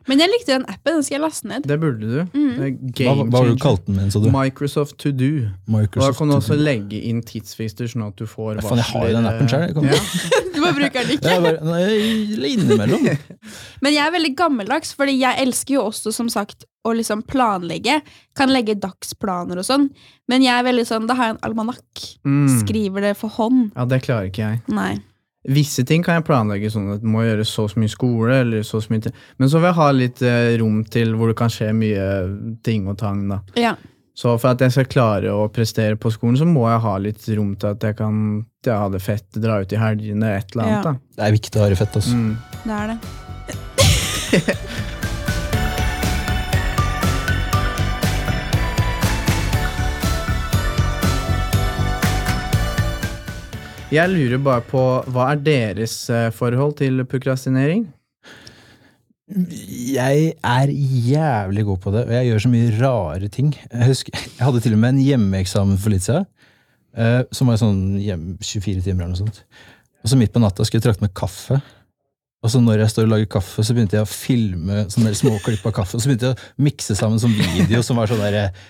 Men 0.06 0.20
jeg 0.22 0.30
likte 0.30 0.52
den 0.54 0.64
appen. 0.70 0.96
Den 0.98 1.04
skal 1.06 1.16
jeg 1.16 1.22
laste 1.24 1.48
ned. 1.50 1.66
Det 1.66 1.76
burde 1.82 2.06
du. 2.06 2.36
Mm. 2.36 2.50
Hva, 2.94 3.14
hva 3.16 3.24
var 3.34 3.48
du 3.50 3.56
changer. 3.58 3.82
den 3.86 4.26
du? 4.26 4.30
Microsoft 4.34 4.98
To 5.02 5.10
Do. 5.10 5.30
Og 5.66 5.98
da 5.98 6.10
kan 6.14 6.30
du 6.30 6.36
også 6.36 6.58
legge 6.58 7.00
inn 7.10 7.22
tidsfrister, 7.26 7.88
sånn 7.90 8.06
at 8.06 8.16
du 8.20 8.26
får 8.30 8.60
Ja, 8.60 8.66
faen, 8.68 8.80
jeg 8.82 8.88
har 8.92 9.08
jo 9.10 9.16
den 9.18 9.30
appen 9.32 9.50
selv, 9.50 9.82
Ja. 9.82 10.02
Du 10.56 10.62
bare 10.62 10.72
bruker 10.78 11.02
den 11.04 11.18
ikke. 11.18 11.32
Bare, 11.44 11.58
nei, 11.68 12.52
innimellom. 12.54 13.02
Men 13.84 13.92
jeg 13.92 14.00
er 14.06 14.14
veldig 14.14 14.30
gammeldags, 14.38 14.94
fordi 14.96 15.18
jeg 15.20 15.42
elsker 15.42 15.76
jo 15.76 15.82
også 15.90 16.14
som 16.16 16.30
sagt 16.32 16.64
å 16.86 16.94
liksom 16.96 17.26
planlegge. 17.28 17.98
Kan 18.38 18.54
legge 18.54 18.78
dagsplaner 18.80 19.60
og 19.60 19.66
sånn. 19.68 19.90
Men 20.30 20.46
jeg 20.46 20.54
er 20.54 20.64
veldig 20.64 20.86
sånn, 20.88 21.10
da 21.10 21.18
har 21.18 21.32
jeg 21.32 21.36
en 21.36 21.44
almanakk. 21.50 22.06
Mm. 22.24 22.46
Skriver 22.62 23.10
det 23.10 23.12
for 23.20 23.36
hånd. 23.36 23.68
ja, 23.74 23.84
det 23.90 24.00
klarer 24.06 24.30
ikke 24.30 24.46
jeg. 24.46 24.62
Nei. 24.72 24.94
Visse 25.46 25.84
ting 25.86 26.02
kan 26.02 26.18
jeg 26.18 26.26
planlegge 26.26 26.70
sånn 26.74 26.88
at 26.96 27.02
du 27.04 27.10
må 27.10 27.22
gjøre 27.22 27.44
så 27.46 27.66
og 27.66 27.72
så 27.72 27.82
mye 27.82 27.92
skole, 27.92 28.40
eller 28.42 28.64
så 28.66 28.80
så 28.82 28.92
mye. 28.92 29.12
Men 29.38 29.50
så 29.52 29.60
vil 29.60 29.70
jeg 29.70 29.78
ha 29.78 29.90
litt 29.94 30.22
eh, 30.26 30.54
rom 30.62 30.80
til 30.90 31.14
hvor 31.18 31.30
det 31.30 31.36
kan 31.38 31.52
skje 31.52 31.70
mye 31.76 32.08
ting 32.66 32.88
og 32.90 32.98
tang, 33.02 33.26
da. 33.30 33.42
Ja. 33.60 33.76
Så 34.16 34.32
for 34.40 34.54
at 34.54 34.62
jeg 34.64 34.72
skal 34.72 34.88
klare 34.88 35.32
å 35.36 35.44
prestere 35.52 35.98
på 36.00 36.10
skolen, 36.14 36.38
så 36.40 36.46
må 36.48 36.64
jeg 36.70 36.80
ha 36.86 36.94
litt 37.04 37.26
rom 37.36 37.52
til 37.60 37.74
at 37.74 37.84
jeg 37.84 37.98
kan 37.98 38.20
ja, 38.64 38.78
ha 38.80 38.88
det 38.90 39.02
fett, 39.04 39.28
dra 39.36 39.60
ut 39.60 39.74
i 39.76 39.80
helgene, 39.80 40.32
et 40.40 40.56
eller 40.56 40.64
annet. 40.64 40.76
Ja. 40.76 40.82
da. 40.88 41.16
Det 41.18 41.26
er 41.26 41.36
viktig 41.36 41.60
å 41.60 41.66
ha 41.66 41.68
det 41.72 41.78
fett. 41.82 41.98
Altså. 42.00 42.16
Mm. 42.16 42.32
Det 42.64 42.78
er 42.80 42.94
det. 42.94 44.56
Jeg 53.94 54.10
lurer 54.10 54.40
bare 54.42 54.64
på, 54.66 54.80
hva 55.14 55.28
er 55.30 55.42
deres 55.46 55.92
eh, 56.10 56.32
forhold 56.34 56.72
til 56.80 57.04
prokrastinering? 57.06 57.84
Jeg 59.94 60.32
er 60.42 60.72
jævlig 61.06 61.64
god 61.68 61.78
på 61.84 61.92
det, 61.94 62.02
og 62.08 62.10
jeg 62.16 62.26
gjør 62.26 62.42
så 62.42 62.50
mye 62.50 62.72
rare 62.80 63.30
ting. 63.30 63.52
Jeg 63.54 63.86
husker, 63.86 64.18
jeg 64.38 64.42
hadde 64.42 64.62
til 64.64 64.74
og 64.74 64.80
med 64.82 64.96
en 64.96 65.04
hjemmeeksamen 65.04 65.78
for 65.78 65.94
litt 65.94 66.02
siden, 66.02 66.26
eh, 66.98 67.20
som 67.30 67.52
var 67.52 67.62
sånn 67.62 68.00
hjem, 68.02 68.26
24 68.42 68.82
timer 68.88 69.06
eller 69.06 69.14
noe 69.14 69.22
sånt. 69.22 69.38
Og 70.02 70.10
så 70.10 70.18
midt 70.18 70.34
på 70.34 70.42
natta 70.42 70.66
skulle 70.66 70.82
jeg 70.82 70.88
trakte 70.88 71.06
med 71.06 71.14
kaffe. 71.22 71.60
Og 72.46 72.52
så 72.52 72.60
når 72.62 72.84
jeg 72.84 72.92
står 72.92 73.08
og 73.08 73.10
lager 73.10 73.28
kaffe, 73.36 73.64
så 73.66 73.74
begynte 73.74 73.98
jeg 73.98 74.06
å 74.06 74.10
filme 74.10 74.84
sånne 74.92 75.10
små 75.18 75.34
klipp 75.42 75.64
av 75.66 75.72
kaffe. 75.80 75.98
Og 75.98 76.04
så 76.04 76.10
begynte 76.12 76.28
jeg 76.30 76.38
å 76.38 76.66
mikse 76.68 76.94
sammen 76.98 77.18
sånn 77.18 77.34
video 77.34 77.80
som 77.82 77.98
var 77.98 78.10
sånn 78.10 78.22
der 78.22 78.36
eh, 78.38 78.60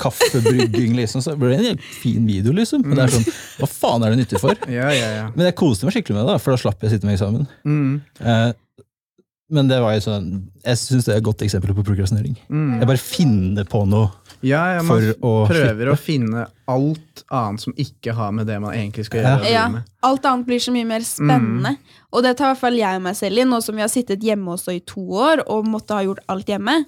kaffebrygging, 0.00 0.96
liksom. 0.96 1.20
Så 1.24 1.36
ble 1.36 1.52
det 1.52 1.58
en 1.58 1.68
helt 1.74 1.84
fin 2.00 2.24
video, 2.24 2.54
liksom. 2.56 2.86
Men 2.86 2.96
det 2.96 3.04
er 3.04 3.14
sånn, 3.18 3.28
hva 3.60 3.68
faen 3.68 4.06
er 4.06 4.14
det 4.14 4.22
nyttig 4.22 4.40
for? 4.40 4.56
Ja, 4.72 4.88
ja, 4.96 5.12
ja. 5.18 5.28
Men 5.34 5.50
jeg 5.50 5.58
koste 5.60 5.84
meg 5.84 5.98
skikkelig 5.98 6.16
med 6.16 6.24
det, 6.24 6.32
da, 6.32 6.40
for 6.40 6.56
da 6.56 6.62
slapp 6.64 6.80
jeg 6.80 6.88
å 6.88 6.94
sitte 6.94 7.10
med 7.10 7.18
eksamen. 7.18 7.46
Mm. 7.68 7.94
Eh, 8.24 8.48
men 9.50 9.66
det 9.66 9.80
var 9.82 9.96
jo 9.96 10.02
sånn, 10.04 10.26
jeg 10.62 10.78
syns 10.78 11.08
det 11.08 11.16
er 11.16 11.20
et 11.20 11.26
godt 11.26 11.42
eksempel 11.42 11.74
på 11.74 11.84
prokrastinering. 11.90 12.36
Mm. 12.48 12.78
Jeg 12.78 12.88
bare 12.94 13.02
finner 13.02 13.68
på 13.68 13.82
noe 13.90 14.12
Ja, 14.40 14.60
ja, 14.76 14.82
man 14.86 15.04
å 15.20 15.32
prøver 15.50 15.74
slippe. 15.74 15.92
å 15.92 15.98
finne 16.00 16.46
alt 16.70 17.22
annet 17.28 17.60
som 17.60 17.74
ikke 17.76 18.14
har 18.16 18.32
med 18.32 18.48
det 18.48 18.56
man 18.62 18.72
egentlig 18.72 19.04
skal 19.10 19.20
gjøre. 19.24 19.50
Ja. 19.52 19.64
Alt 20.06 20.24
annet 20.30 20.48
blir 20.48 20.62
så 20.64 20.72
mye 20.74 20.88
mer 20.88 21.04
spennende. 21.04 21.74
Og 22.10 22.24
det 22.24 22.36
tar 22.38 22.48
i 22.48 22.54
hvert 22.54 22.62
fall 22.62 22.78
jeg 22.80 23.00
og 23.00 23.04
meg 23.04 23.18
selv 23.18 23.42
i, 23.42 23.46
nå 23.48 23.60
som 23.64 23.76
vi 23.76 23.84
har 23.84 23.92
sittet 23.92 24.24
hjemme 24.24 24.54
også 24.56 24.74
i 24.78 24.80
to 24.88 25.04
år 25.20 25.44
og 25.46 25.68
måtte 25.68 25.98
ha 25.98 26.04
gjort 26.06 26.24
alt 26.32 26.48
hjemme. 26.48 26.78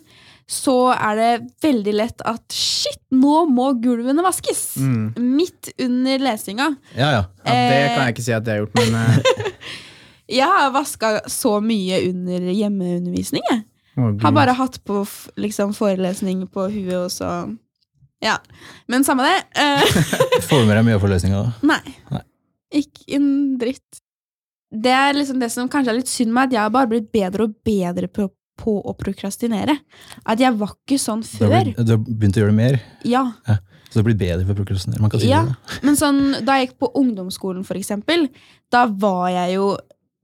Så 0.52 0.74
er 0.92 1.16
det 1.20 1.30
veldig 1.64 1.92
lett 1.96 2.24
at 2.28 2.42
shit, 2.52 2.98
nå 3.14 3.44
må 3.48 3.70
gulvene 3.80 4.24
vaskes! 4.24 4.74
Mm. 4.80 5.12
Midt 5.36 5.70
under 5.80 6.24
lesinga. 6.26 6.72
Ja, 6.96 7.12
ja. 7.18 7.22
Ja, 7.44 7.52
det 7.52 7.86
kan 7.94 8.04
jeg 8.06 8.16
ikke 8.16 8.26
si 8.26 8.34
at 8.36 8.48
jeg 8.48 8.58
har 8.58 8.64
gjort, 8.64 8.80
men 8.80 8.98
eh, 9.00 9.62
Jeg 10.38 10.48
har 10.48 10.70
vaska 10.72 11.08
så 11.28 11.58
mye 11.60 11.98
under 12.08 12.46
hjemmeundervisning. 12.56 13.42
Jeg 13.50 13.64
har 13.96 14.32
bare 14.32 14.54
hatt 14.56 14.78
på 14.88 15.02
liksom, 15.36 15.74
forelesning 15.76 16.46
på 16.48 16.68
huet, 16.72 16.96
og 17.04 17.10
så 17.12 17.28
Ja. 18.22 18.36
Men 18.88 19.02
samme 19.04 19.24
det. 19.26 19.38
Eh, 19.58 19.82
Får 20.48 20.62
du 20.62 20.66
med 20.68 20.76
deg 20.78 20.84
mye 20.86 20.94
av 20.96 21.02
forelesninga 21.02 21.40
da? 21.42 21.52
Nei. 21.66 21.96
Nei. 22.12 22.22
Ikke 22.82 23.16
en 23.18 23.26
dritt. 23.60 23.98
Det 24.72 24.92
er 24.94 25.12
liksom 25.18 25.40
det 25.42 25.50
som 25.52 25.68
kanskje 25.68 25.90
er 25.92 25.98
litt 25.98 26.08
synd 26.08 26.32
med 26.32 26.48
at 26.48 26.54
jeg 26.56 26.62
har 26.62 26.70
bare 26.72 26.88
blitt 26.88 27.10
bedre 27.12 27.44
og 27.48 27.56
bedre 27.66 28.08
på, 28.08 28.28
på 28.62 28.76
å 28.88 28.94
prokrastinere. 28.96 29.74
At 30.24 30.40
jeg 30.40 30.54
var 30.56 30.72
ikke 30.78 30.96
sånn 31.02 31.20
Du 31.26 31.44
har, 31.44 31.50
før. 31.50 31.66
blitt, 31.66 31.82
du 31.84 31.92
har 31.92 32.00
begynt 32.06 32.38
å 32.38 32.44
gjøre 32.44 32.54
det 32.54 32.60
mer, 32.62 32.78
Ja, 33.04 33.26
så 33.92 34.00
det 34.00 34.06
blir 34.06 34.16
bedre 34.22 34.46
for 34.46 34.54
å 34.54 34.60
prokrastinere. 34.62 35.02
Man 35.04 35.10
kan 35.12 35.20
si 35.20 35.28
Ja, 35.28 35.42
det. 35.50 35.80
men 35.84 35.98
sånn, 36.00 36.22
da 36.46 36.56
jeg 36.56 36.70
gikk 36.70 36.78
på 36.80 36.88
ungdomsskolen, 37.02 37.66
for 37.68 37.76
eksempel, 37.76 38.30
da 38.72 38.86
var 38.86 39.28
jeg 39.34 39.58
jo 39.58 39.66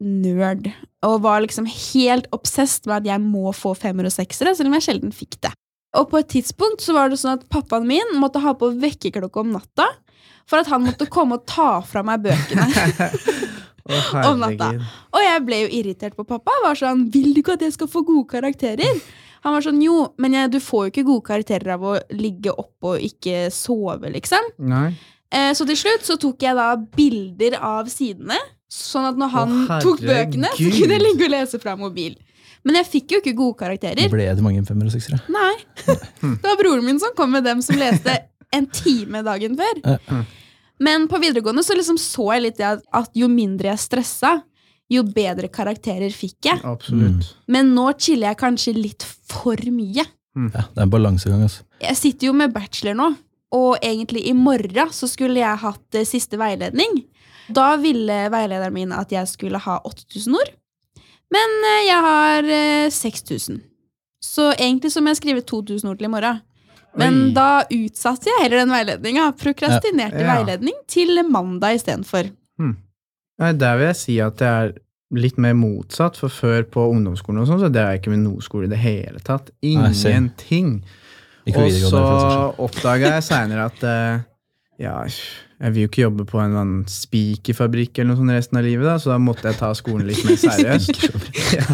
nerd. 0.02 0.70
Og 1.06 1.20
var 1.24 1.42
liksom 1.44 1.68
helt 1.68 2.28
obsessed 2.34 2.88
med 2.88 3.02
at 3.02 3.08
jeg 3.12 3.24
må 3.24 3.52
få 3.56 3.74
femmer 3.78 4.08
og 4.08 4.14
seksere, 4.14 4.54
selv 4.56 4.70
om 4.70 4.78
jeg 4.78 4.88
sjelden 4.88 5.14
fikk 5.14 5.40
det. 5.44 5.52
Og 5.98 6.10
på 6.10 6.20
et 6.20 6.28
tidspunkt 6.30 6.84
så 6.84 6.94
var 6.96 7.10
det 7.10 7.18
sånn 7.20 7.38
at 7.38 7.46
pappaen 7.50 7.86
min 7.88 8.18
måtte 8.20 8.42
ha 8.44 8.52
på 8.58 8.70
vekkerklokke 8.78 9.40
om 9.42 9.54
natta 9.54 9.88
for 10.48 10.60
at 10.60 10.68
han 10.72 10.84
måtte 10.84 11.08
komme 11.12 11.38
og 11.38 11.46
ta 11.48 11.78
fra 11.84 12.02
meg 12.06 12.24
bøkene. 12.24 12.66
oh, 13.88 14.12
Om 14.30 14.44
natta. 14.44 14.70
Og 15.12 15.24
jeg 15.24 15.44
ble 15.44 15.62
jo 15.64 15.70
irritert 15.80 16.16
på 16.16 16.26
pappa. 16.28 16.54
Var 16.64 16.78
sånn, 16.78 17.06
Vil 17.12 17.34
du 17.34 17.42
ikke 17.42 17.58
at 17.58 17.64
jeg 17.66 17.76
skal 17.76 17.90
få 17.92 18.04
gode 18.06 18.28
karakterer? 18.32 19.02
Han 19.46 19.54
var 19.54 19.64
sånn, 19.64 19.80
jo, 19.84 20.00
men 20.18 20.34
jeg, 20.34 20.52
du 20.56 20.58
får 20.62 20.86
jo 20.86 20.92
ikke 20.92 21.06
gode 21.06 21.26
karakterer 21.28 21.76
av 21.76 21.84
å 21.86 21.94
ligge 22.16 22.52
oppe 22.52 22.94
og 22.96 23.04
ikke 23.04 23.46
sove, 23.54 24.10
liksom. 24.16 24.48
Nei. 24.66 24.90
Eh, 25.28 25.52
så 25.54 25.66
til 25.68 25.76
slutt 25.78 26.06
så 26.08 26.16
tok 26.20 26.42
jeg 26.42 26.56
da 26.56 26.72
bilder 26.96 27.58
av 27.60 27.90
sidene, 27.92 28.38
sånn 28.72 29.06
at 29.08 29.18
når 29.20 29.30
han 29.34 29.54
Å, 29.64 29.78
tok 29.82 30.02
bøkene, 30.04 30.50
så 30.54 30.72
kunne 30.74 30.96
jeg 30.98 31.04
ligge 31.04 31.28
og 31.28 31.32
lese 31.34 31.60
fra 31.62 31.76
mobil. 31.80 32.16
Men 32.66 32.80
jeg 32.80 32.88
fikk 32.90 33.14
jo 33.14 33.20
ikke 33.22 33.36
gode 33.38 33.56
karakterer. 33.60 34.10
Ble 34.12 34.26
det 34.28 34.44
mange 34.44 34.64
femmer 34.66 34.90
og 34.90 34.92
seksere? 34.92 35.20
Nei. 35.32 35.54
Det 35.86 36.44
var 36.44 36.58
broren 36.60 36.84
min 36.84 36.98
som 37.00 37.14
kom 37.16 37.30
med 37.32 37.46
dem 37.46 37.62
som 37.64 37.78
leste 37.78 38.16
en 38.54 38.66
time 38.74 39.22
dagen 39.24 39.56
før. 39.56 39.80
Men 40.82 41.08
på 41.10 41.18
videregående 41.22 41.64
så 41.66 41.74
liksom 41.78 41.96
så 41.98 42.28
jeg 42.36 42.44
litt 42.44 42.58
det 42.60 42.66
at, 42.68 42.84
at 42.94 43.16
jo 43.18 43.26
mindre 43.30 43.72
jeg 43.72 43.82
stressa, 43.82 44.34
jo 44.88 45.02
bedre 45.04 45.48
karakterer 45.52 46.12
fikk 46.14 46.48
jeg. 46.50 46.60
Absolutt. 46.66 47.32
Men 47.50 47.72
nå 47.76 47.90
chiller 48.00 48.30
jeg 48.30 48.40
kanskje 48.42 48.74
litt 48.76 49.06
for 49.28 49.58
mye. 49.72 50.04
Ja, 50.38 50.64
det 50.70 50.78
er 50.78 50.84
en 50.86 50.92
balansegang. 50.92 51.42
altså. 51.46 51.64
Jeg 51.82 51.98
sitter 51.98 52.30
jo 52.30 52.36
med 52.36 52.52
bachelor 52.54 52.94
nå, 52.98 53.08
og 53.58 53.78
egentlig 53.82 54.22
i 54.28 54.34
morgen 54.36 54.92
så 54.94 55.08
skulle 55.10 55.40
jeg 55.40 55.62
hatt 55.64 55.98
eh, 55.98 56.06
siste 56.08 56.38
veiledning. 56.40 57.00
Da 57.54 57.76
ville 57.80 58.18
veilederen 58.32 58.74
min 58.74 58.92
at 58.92 59.12
jeg 59.12 59.28
skulle 59.30 59.58
ha 59.64 59.78
8000 59.88 60.34
ord, 60.36 60.50
men 61.32 61.56
eh, 61.70 61.86
jeg 61.88 62.02
har 62.04 62.50
eh, 62.58 62.90
6000. 62.92 63.62
Så 64.24 64.50
egentlig 64.58 64.92
så 64.92 65.00
må 65.00 65.12
jeg 65.12 65.20
skrive 65.22 65.44
2000 65.46 65.90
ord 65.90 65.98
til 66.00 66.08
i 66.08 66.12
morgen. 66.12 66.40
Men 66.98 67.14
Oi. 67.28 67.32
da 67.36 67.48
utsatte 67.70 68.26
jeg 68.30 68.42
heller 68.42 68.64
den 68.64 68.72
veiledninga. 68.72 69.28
Prokrastinerte 69.38 70.24
Ja. 70.24 70.34
veiledning 70.34 70.74
til 70.90 71.20
mandag 71.28 71.76
istedenfor. 71.78 72.30
Nei, 73.38 73.52
Der 73.52 73.76
vil 73.78 73.86
jeg 73.86 73.96
si 73.96 74.18
at 74.18 74.38
det 74.40 74.48
er 74.48 74.72
litt 75.14 75.38
mer 75.38 75.54
motsatt, 75.54 76.16
for 76.18 76.28
før 76.28 76.64
på 76.68 76.88
ungdomsskolen 76.90 77.40
og 77.40 77.46
sånn, 77.46 77.60
så 77.62 77.68
det 77.72 77.80
er 77.80 78.00
ikke 78.00 78.10
med 78.10 78.24
noe 78.24 78.42
skole 78.44 78.66
i 78.66 78.72
det 78.72 78.80
hele 78.82 79.20
tatt. 79.24 79.52
Ingenting. 79.62 80.82
Ikke 81.46 81.62
Og 81.64 81.70
så 81.70 82.02
oppdaga 82.60 83.14
jeg 83.14 83.22
seinere 83.28 83.68
at 83.70 83.84
uh, 83.86 84.24
ja, 84.82 84.98
jeg 85.58 85.74
vil 85.74 85.82
jo 85.84 85.88
ikke 85.90 86.04
jobbe 86.04 86.26
på 86.28 86.38
en 86.38 86.52
eller 86.52 86.62
annen 86.64 86.84
spikerfabrikk 86.92 87.98
eller 87.98 88.12
noe 88.12 88.20
sånt 88.20 88.34
resten 88.36 88.60
av 88.60 88.66
livet, 88.66 88.86
da, 88.86 88.94
så 89.02 89.10
da 89.14 89.18
måtte 89.22 89.48
jeg 89.50 89.58
ta 89.58 89.72
skolen 89.74 90.06
litt 90.10 90.22
mer 90.26 90.38
seriøst. 90.38 90.98
Ja. 91.58 91.64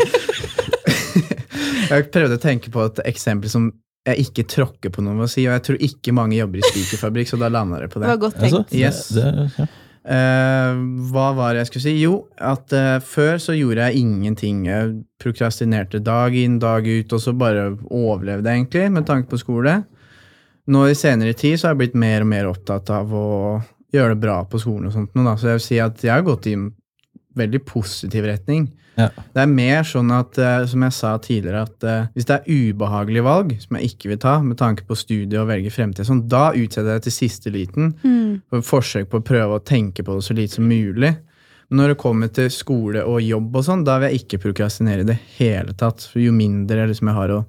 jeg 1.98 2.08
prøvde 2.14 2.38
å 2.38 2.42
tenke 2.42 2.72
på 2.72 2.84
et 2.88 3.00
eksempel 3.06 3.50
som 3.52 3.68
jeg 4.04 4.26
ikke 4.26 4.44
tråkker 4.50 4.92
på 4.92 5.04
noe 5.04 5.16
ved 5.16 5.28
å 5.28 5.32
si, 5.32 5.46
og 5.48 5.54
jeg 5.54 5.64
tror 5.68 5.78
ikke 5.86 6.12
mange 6.16 6.36
jobber 6.36 6.60
i 6.60 6.66
spikerfabrikk, 6.66 7.30
så 7.30 7.38
da 7.40 7.48
landa 7.52 7.78
det 7.80 7.88
på 7.92 8.00
Det 8.00 8.04
det. 8.04 8.10
var 8.12 8.20
godt 8.24 8.40
tenkt. 8.42 8.74
Yes. 8.76 9.06
det, 9.16 9.30
det, 9.38 9.46
ja. 9.62 9.66
Eh, 10.04 10.80
hva 11.08 11.30
var 11.32 11.54
det 11.56 11.62
jeg 11.62 11.70
skulle 11.70 11.84
si? 11.86 11.94
Jo, 12.02 12.18
at 12.36 12.74
uh, 12.76 12.98
før 13.00 13.38
så 13.40 13.54
gjorde 13.56 13.86
jeg 13.88 14.02
ingenting. 14.04 14.66
Jeg 14.68 14.90
prokrastinerte 15.22 16.02
dag 16.04 16.36
inn, 16.36 16.58
dag 16.60 16.84
ut, 16.84 17.14
og 17.16 17.22
så 17.24 17.32
bare 17.32 17.70
overlevde 17.88 18.52
jeg 18.52 18.66
egentlig, 18.66 18.90
med 18.98 19.08
tanke 19.08 19.32
på 19.32 19.40
skole. 19.40 19.78
Nå 20.66 20.86
i 20.88 20.94
senere 20.96 21.34
tid 21.36 21.58
så 21.60 21.68
har 21.68 21.74
jeg 21.74 21.82
blitt 21.82 21.98
mer 22.00 22.24
og 22.24 22.30
mer 22.30 22.46
opptatt 22.48 22.88
av 22.94 23.10
å 23.12 23.26
gjøre 23.92 24.14
det 24.14 24.22
bra 24.22 24.38
på 24.48 24.60
skolen 24.62 24.88
og 24.88 24.94
sånt. 24.96 25.12
nå 25.14 25.24
Da. 25.26 25.36
Så 25.36 25.50
jeg 25.50 25.58
vil 25.60 25.66
si 25.66 25.78
at 25.82 26.00
jeg 26.02 26.14
har 26.14 26.24
gått 26.26 26.48
i 26.50 26.54
en 26.56 26.70
veldig 27.36 27.60
positiv 27.66 28.24
retning. 28.24 28.68
Ja. 28.96 29.08
Det 29.34 29.42
er 29.42 29.50
mer 29.50 29.82
sånn 29.82 30.10
at, 30.14 30.38
eh, 30.38 30.64
som 30.70 30.84
jeg 30.86 30.94
sa 30.94 31.16
tidligere, 31.18 31.62
at 31.66 31.84
eh, 31.84 32.06
hvis 32.14 32.28
det 32.28 32.36
er 32.36 32.46
ubehagelige 32.46 33.24
valg 33.26 33.56
som 33.60 33.76
jeg 33.76 33.90
ikke 33.90 34.12
vil 34.12 34.20
ta, 34.22 34.36
med 34.40 34.56
tanke 34.56 34.86
på 34.86 34.94
studiet 34.94 35.40
og 35.40 35.48
velge 35.50 35.72
fremtid, 35.74 36.06
sånn, 36.06 36.28
da 36.30 36.52
utsetter 36.54 36.92
jeg 36.92 37.02
det 37.02 37.06
til 37.08 37.16
siste 37.18 37.50
liten 37.50 37.94
Mm. 38.04 38.42
for 38.48 38.62
forsøk 38.62 39.10
på 39.10 39.18
å 39.18 39.26
prøve 39.26 39.58
å 39.58 39.64
tenke 39.64 40.04
på 40.06 40.14
det 40.14 40.22
så 40.22 40.34
lite 40.34 40.54
som 40.54 40.68
mulig. 40.68 41.16
Men 41.70 41.80
når 41.80 41.88
det 41.88 41.98
kommer 41.98 42.28
til 42.32 42.48
skole 42.50 43.02
og 43.04 43.20
jobb 43.20 43.56
og 43.56 43.64
sånn, 43.64 43.84
da 43.84 43.98
vil 43.98 44.10
jeg 44.10 44.22
ikke 44.22 44.42
prokrastinere 44.46 45.00
i 45.00 45.10
det 45.10 45.18
hele 45.38 45.74
tatt. 45.74 46.06
For 46.12 46.20
jo 46.20 46.30
mindre 46.30 46.86
liksom, 46.86 47.08
jeg 47.08 47.18
har 47.18 47.28
å 47.34 47.44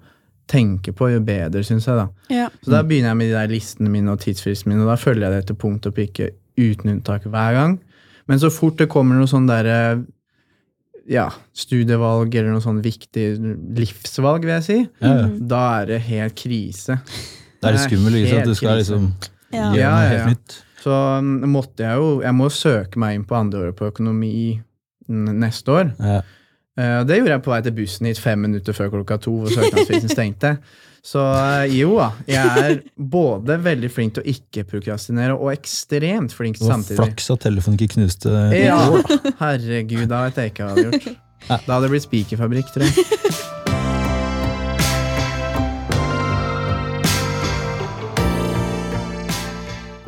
tenke 0.48 0.94
på, 0.94 1.08
jo 1.14 1.20
bedre, 1.26 1.64
syns 1.66 1.88
jeg. 1.90 1.96
da. 1.98 2.08
Ja. 2.30 2.48
Så 2.64 2.72
da 2.72 2.82
begynner 2.86 3.14
jeg 3.14 3.18
med 3.18 3.32
de 3.32 3.38
der 3.38 3.48
listene 3.54 3.90
mine 3.90 4.12
og 4.14 4.20
tidsfristene 4.22 4.74
mine, 4.74 4.84
og 4.86 4.92
da 4.94 4.98
følger 5.02 5.26
jeg 5.28 5.32
det 5.34 5.44
etter 5.46 5.58
punkt 5.62 5.88
og 5.90 5.96
prikke 5.98 6.32
uten 6.58 6.92
unntak 6.96 7.26
hver 7.26 7.54
gang. 7.58 7.80
Men 8.28 8.40
så 8.42 8.50
fort 8.54 8.78
det 8.78 8.88
kommer 8.90 9.18
noe 9.20 9.30
sånn 9.30 9.48
derre 9.50 10.04
ja, 11.10 11.28
studievalg 11.54 12.34
eller 12.34 12.56
noe 12.56 12.64
sånn 12.64 12.80
viktig 12.82 13.26
livsvalg, 13.78 14.46
vil 14.48 14.56
jeg 14.56 14.64
si, 14.66 14.78
Ja, 15.04 15.12
ja. 15.22 15.26
da 15.54 15.64
er 15.82 15.92
det 15.92 16.00
helt 16.08 16.38
krise. 16.40 16.98
Det 17.62 17.70
er 17.70 17.76
det 17.78 17.84
skummelt. 17.86 18.18
Ikke 18.22 18.32
sant? 18.40 18.50
Du 18.50 18.56
skal 18.58 18.80
liksom 18.82 19.10
Ja. 19.54 19.68
gjøre 19.72 19.78
Ja, 19.78 19.92
noe 19.92 20.06
ja, 20.06 20.10
helt 20.10 20.20
ja. 20.20 20.30
nytt. 20.34 20.56
Så 20.86 20.96
mm, 21.22 21.46
måtte 21.50 21.82
jeg 21.86 21.98
jo 21.98 22.08
Jeg 22.22 22.34
må 22.38 22.50
søke 22.54 23.00
meg 23.02 23.16
inn 23.16 23.24
på 23.26 23.38
andreåret 23.38 23.76
på 23.78 23.88
økonomi 23.90 24.62
neste 25.10 25.72
år. 25.72 25.94
Ja. 26.00 26.22
Eh, 26.78 27.02
det 27.08 27.22
gjorde 27.22 27.32
jeg 27.38 27.44
på 27.46 27.54
vei 27.54 27.62
til 27.64 27.76
bussen 27.78 28.10
hit 28.10 28.20
fem 28.20 28.42
minutter 28.48 28.76
før 28.76 28.90
klokka 28.98 29.18
to, 29.24 29.32
hvor 29.44 29.54
søknadsfristen 29.54 30.12
stengte. 30.12 30.58
Så 31.06 31.22
eh, 31.22 31.76
jo 31.78 31.94
da, 32.00 32.08
jeg 32.28 32.64
er 32.66 32.80
både 32.98 33.60
veldig 33.64 33.92
flink 33.94 34.16
til 34.18 34.26
å 34.26 34.32
ikke 34.34 34.64
prokrastinere, 34.72 35.36
og 35.38 35.52
ekstremt 35.54 36.34
flink 36.34 36.58
Det 36.60 36.66
samtidig. 36.68 36.98
flaks 37.00 37.30
at 37.36 37.44
telefonen 37.46 37.78
ikke 37.80 38.00
knuste 38.00 38.34
Ja, 38.58 38.80
herregud, 39.44 40.08
da 40.12 40.26
vet 40.26 40.42
jeg 40.42 40.52
ikke 40.56 40.66
hva 40.66 40.74
jeg 40.74 40.90
hadde 40.90 41.00
gjort. 41.06 41.22
Da 41.46 41.76
hadde 41.76 41.84
det 41.86 41.92
blitt 41.94 42.08
spikerfabrikk, 42.08 42.72
tror 42.74 42.88
jeg. 42.90 43.06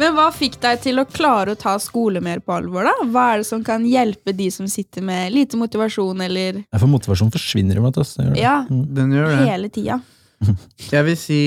Men 0.08 0.16
hva 0.16 0.30
fikk 0.32 0.54
deg 0.64 0.80
til 0.86 1.02
å 1.02 1.04
klare 1.04 1.52
å 1.52 1.58
ta 1.60 1.74
skole 1.84 2.22
mer 2.24 2.40
på 2.40 2.54
alvor, 2.56 2.86
da? 2.88 2.94
Hva 3.12 3.26
er 3.34 3.42
det 3.42 3.48
som 3.50 3.64
kan 3.66 3.84
hjelpe 3.84 4.32
de 4.32 4.46
som 4.56 4.70
sitter 4.72 5.04
med 5.04 5.34
lite 5.36 5.60
motivasjon, 5.60 6.22
eller 6.24 6.62
Ja, 6.62 6.80
For 6.80 6.88
motivasjon 6.88 7.34
forsvinner 7.34 7.76
gjør 7.76 7.92
det. 7.92 8.40
Ja, 8.40 8.62
Den 8.70 9.12
gjør 9.12 9.34
det. 9.34 9.50
hele 9.50 9.70
tida? 9.70 10.00
Jeg 10.96 11.04
vil 11.10 11.20
si 11.20 11.42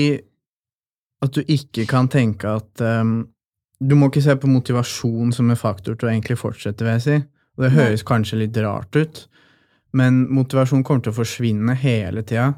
at 1.25 1.33
du 1.33 1.41
ikke 1.41 1.87
kan 1.89 2.09
tenke 2.11 2.53
at 2.59 2.81
um, 2.85 3.27
Du 3.81 3.95
må 3.97 4.11
ikke 4.11 4.21
se 4.21 4.35
på 4.37 4.49
motivasjon 4.51 5.33
som 5.33 5.49
en 5.49 5.57
faktor 5.57 5.97
til 5.97 6.09
å 6.09 6.13
egentlig 6.13 6.37
fortsette, 6.37 6.85
vil 6.85 6.99
jeg 6.99 7.05
si. 7.07 7.15
Og 7.57 7.65
det 7.65 7.73
høres 7.73 8.03
kanskje 8.05 8.43
litt 8.43 8.57
rart 8.61 8.93
ut, 8.93 9.23
men 9.97 10.27
motivasjon 10.29 10.83
kommer 10.85 11.01
til 11.01 11.15
å 11.15 11.17
forsvinne 11.17 11.73
hele 11.81 12.21
tida. 12.21 12.51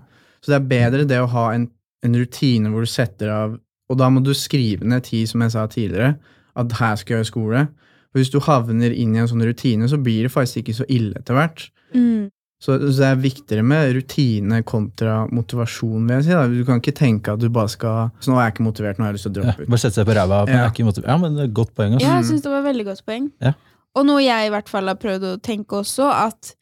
Så 0.44 0.52
det 0.52 0.58
er 0.60 0.68
bedre 0.68 1.08
det 1.08 1.22
å 1.24 1.32
ha 1.32 1.46
en, 1.56 1.70
en 2.04 2.18
rutine 2.20 2.74
hvor 2.74 2.84
du 2.84 2.92
setter 2.92 3.32
av 3.32 3.56
Og 3.94 4.00
da 4.02 4.10
må 4.10 4.24
du 4.26 4.34
skrive 4.38 4.88
ned 4.90 5.06
tid, 5.06 5.30
som 5.30 5.44
jeg 5.46 5.54
sa 5.54 5.68
tidligere, 5.70 6.16
at 6.58 6.78
her 6.82 6.96
skal 7.00 7.16
jeg 7.16 7.20
gjøre 7.24 7.30
skole. 7.32 7.66
For 8.14 8.22
hvis 8.22 8.32
du 8.34 8.40
havner 8.46 8.94
inn 8.94 9.16
i 9.16 9.22
en 9.22 9.30
sånn 9.30 9.42
rutine, 9.46 9.88
så 9.90 9.98
blir 10.02 10.26
det 10.28 10.34
faktisk 10.34 10.64
ikke 10.64 10.76
så 10.82 10.86
ille 10.90 11.14
etter 11.22 11.38
hvert. 11.38 11.68
Mm. 11.94 12.32
Så, 12.64 12.78
så 12.80 12.94
det 13.02 13.08
er 13.10 13.18
viktigere 13.20 13.64
med 13.68 13.90
rutine 13.98 14.62
kontra 14.64 15.16
motivasjon, 15.36 16.06
vil 16.08 16.16
jeg 16.22 16.28
si. 16.30 16.32
Da. 16.38 16.46
Du 16.48 16.62
kan 16.68 16.80
ikke 16.80 16.94
tenke 16.96 17.34
at 17.36 17.42
du 17.42 17.50
bare 17.52 17.68
skal 17.74 18.14
Så 18.24 18.32
nå 18.32 18.38
er 18.40 18.46
jeg 18.48 18.54
ikke 18.56 18.68
motivert, 18.70 19.00
nå 19.02 19.04
har 19.04 19.12
jeg 19.12 19.18
lyst 19.20 19.28
til 19.28 19.34
å 19.34 19.36
Ja, 19.36 19.44
droppe 19.50 19.66
ut. 19.66 19.72
bare 19.74 19.82
sette 19.84 20.00
seg 20.00 20.08
på 20.08 20.16
ræva. 20.16 20.38
Ja. 20.48 20.54
jeg 20.54 20.62
er 20.64 20.72
ikke 20.72 20.88
motivert. 20.88 21.10
Ja, 21.12 21.18
men 21.26 21.36
det 21.36 21.44
er 21.44 21.54
godt 21.60 21.74
poeng. 21.76 21.98
Også. 21.98 22.06
Ja, 22.08 22.14
jeg 22.22 22.30
syns 22.30 22.46
det 22.46 22.54
var 22.54 22.64
veldig 22.70 22.86
godt 22.88 23.04
poeng. 23.10 23.28
Ja. 23.44 23.54
Og 24.00 24.08
noe 24.08 24.22
jeg 24.24 24.48
i 24.48 24.54
hvert 24.56 24.72
fall 24.72 24.88
har 24.94 25.02
prøvd 25.02 25.28
å 25.28 25.34
tenke 25.44 25.82
også, 25.84 26.08
at 26.30 26.54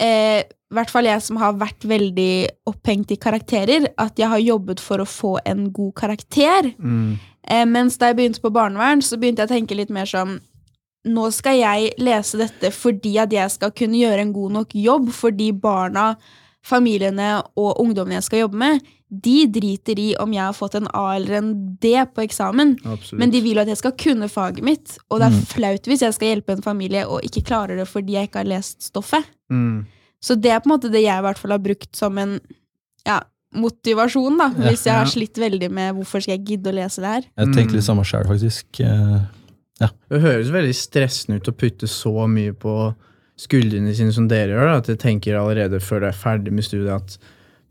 eh, 0.00 0.44
hvert 0.72 0.90
fall 0.90 1.04
jeg 1.04 1.22
som 1.22 1.36
har 1.36 1.52
vært 1.60 1.84
veldig 1.84 2.48
opphengt 2.70 3.10
i 3.12 3.16
karakterer, 3.20 3.86
at 3.98 4.18
jeg 4.18 4.28
har 4.28 4.38
jobbet 4.42 4.80
for 4.80 4.98
å 5.02 5.08
få 5.08 5.34
en 5.44 5.66
god 5.72 5.94
karakter. 5.94 6.72
Mm. 6.78 7.18
Eh, 7.48 7.64
mens 7.66 7.98
da 7.98 8.06
jeg 8.10 8.16
begynte 8.20 8.40
på 8.44 8.52
barnevern, 8.54 9.02
så 9.02 9.18
begynte 9.18 9.42
jeg 9.44 9.50
å 9.50 9.54
tenke 9.56 9.76
litt 9.78 9.90
mer 9.90 10.06
sånn 10.06 10.40
Nå 11.04 11.32
skal 11.34 11.56
jeg 11.58 11.94
lese 11.98 12.38
dette 12.38 12.68
fordi 12.70 13.16
at 13.18 13.32
jeg 13.34 13.50
skal 13.50 13.72
kunne 13.74 13.98
gjøre 13.98 14.22
en 14.22 14.32
god 14.32 14.52
nok 14.54 14.74
jobb 14.78 15.08
for 15.10 15.34
de 15.34 15.48
barna, 15.50 16.12
familiene 16.62 17.40
og 17.58 17.80
ungdommene 17.82 18.20
jeg 18.20 18.26
skal 18.28 18.44
jobbe 18.44 18.60
med. 18.60 18.84
De 19.10 19.48
driter 19.50 19.98
i 19.98 20.12
om 20.22 20.30
jeg 20.32 20.44
har 20.46 20.54
fått 20.54 20.76
en 20.78 20.86
A 20.94 21.16
eller 21.16 21.40
en 21.40 21.50
D 21.82 21.90
på 22.14 22.22
eksamen. 22.22 22.76
Absolutt. 22.86 23.18
Men 23.18 23.34
de 23.34 23.40
vil 23.44 23.58
at 23.58 23.68
jeg 23.68 23.80
skal 23.82 23.96
kunne 23.98 24.28
faget 24.30 24.62
mitt, 24.64 24.94
og 25.10 25.18
det 25.20 25.26
er 25.26 25.34
Mm. 25.34 25.42
flaut 25.50 25.90
hvis 25.90 26.00
jeg 26.06 26.14
skal 26.14 26.28
hjelpe 26.28 26.52
en 26.54 26.62
familie 26.62 27.02
og 27.08 27.20
ikke 27.26 27.42
klarer 27.50 27.76
det 27.76 27.88
fordi 27.88 28.12
jeg 28.14 28.28
ikke 28.30 28.38
har 28.38 28.52
lest 28.54 28.82
stoffet. 28.82 29.24
mm. 29.50 29.84
Så 30.22 30.36
det 30.38 30.52
er 30.54 30.60
på 30.62 30.70
en 30.70 30.76
måte 30.76 30.90
det 30.92 31.02
jeg 31.02 31.18
i 31.18 31.24
hvert 31.26 31.38
fall 31.40 31.50
har 31.56 31.62
brukt 31.62 31.96
som 31.98 32.18
en 32.22 32.36
ja, 33.08 33.18
motivasjon, 33.58 34.36
da. 34.38 34.48
Ja. 34.54 34.68
Hvis 34.70 34.84
jeg 34.86 34.94
har 34.94 35.08
slitt 35.10 35.38
veldig 35.42 35.68
med 35.74 35.96
hvorfor 35.98 36.22
skal 36.22 36.36
jeg 36.38 36.44
gidde 36.52 36.70
å 36.70 36.76
lese 36.78 37.02
det 37.02 37.10
her. 37.16 37.24
Jeg 37.42 37.50
tenkte 37.56 37.72
Mm. 37.72 37.78
litt 37.80 37.88
samme 37.88 38.04
sjøl, 38.06 38.26
faktisk. 38.30 38.80
Ja. 39.82 39.88
Det 40.08 40.20
høres 40.22 40.52
veldig 40.54 40.74
stressende 40.78 41.40
ut 41.40 41.48
å 41.50 41.56
putte 41.58 41.88
så 41.90 42.12
mye 42.30 42.52
på 42.54 42.94
skuldrene 43.42 43.94
sine 43.98 44.12
som 44.14 44.28
dere 44.30 44.54
gjør. 44.54 44.68
Da. 44.70 44.76
At 44.78 44.90
jeg 44.92 44.98
tenker 45.02 45.38
allerede 45.40 45.80
før 45.82 46.04
du 46.04 46.06
er 46.06 46.12
ferdig 46.16 46.52
med 46.54 46.62
studiet 46.64 46.94
at 46.94 47.16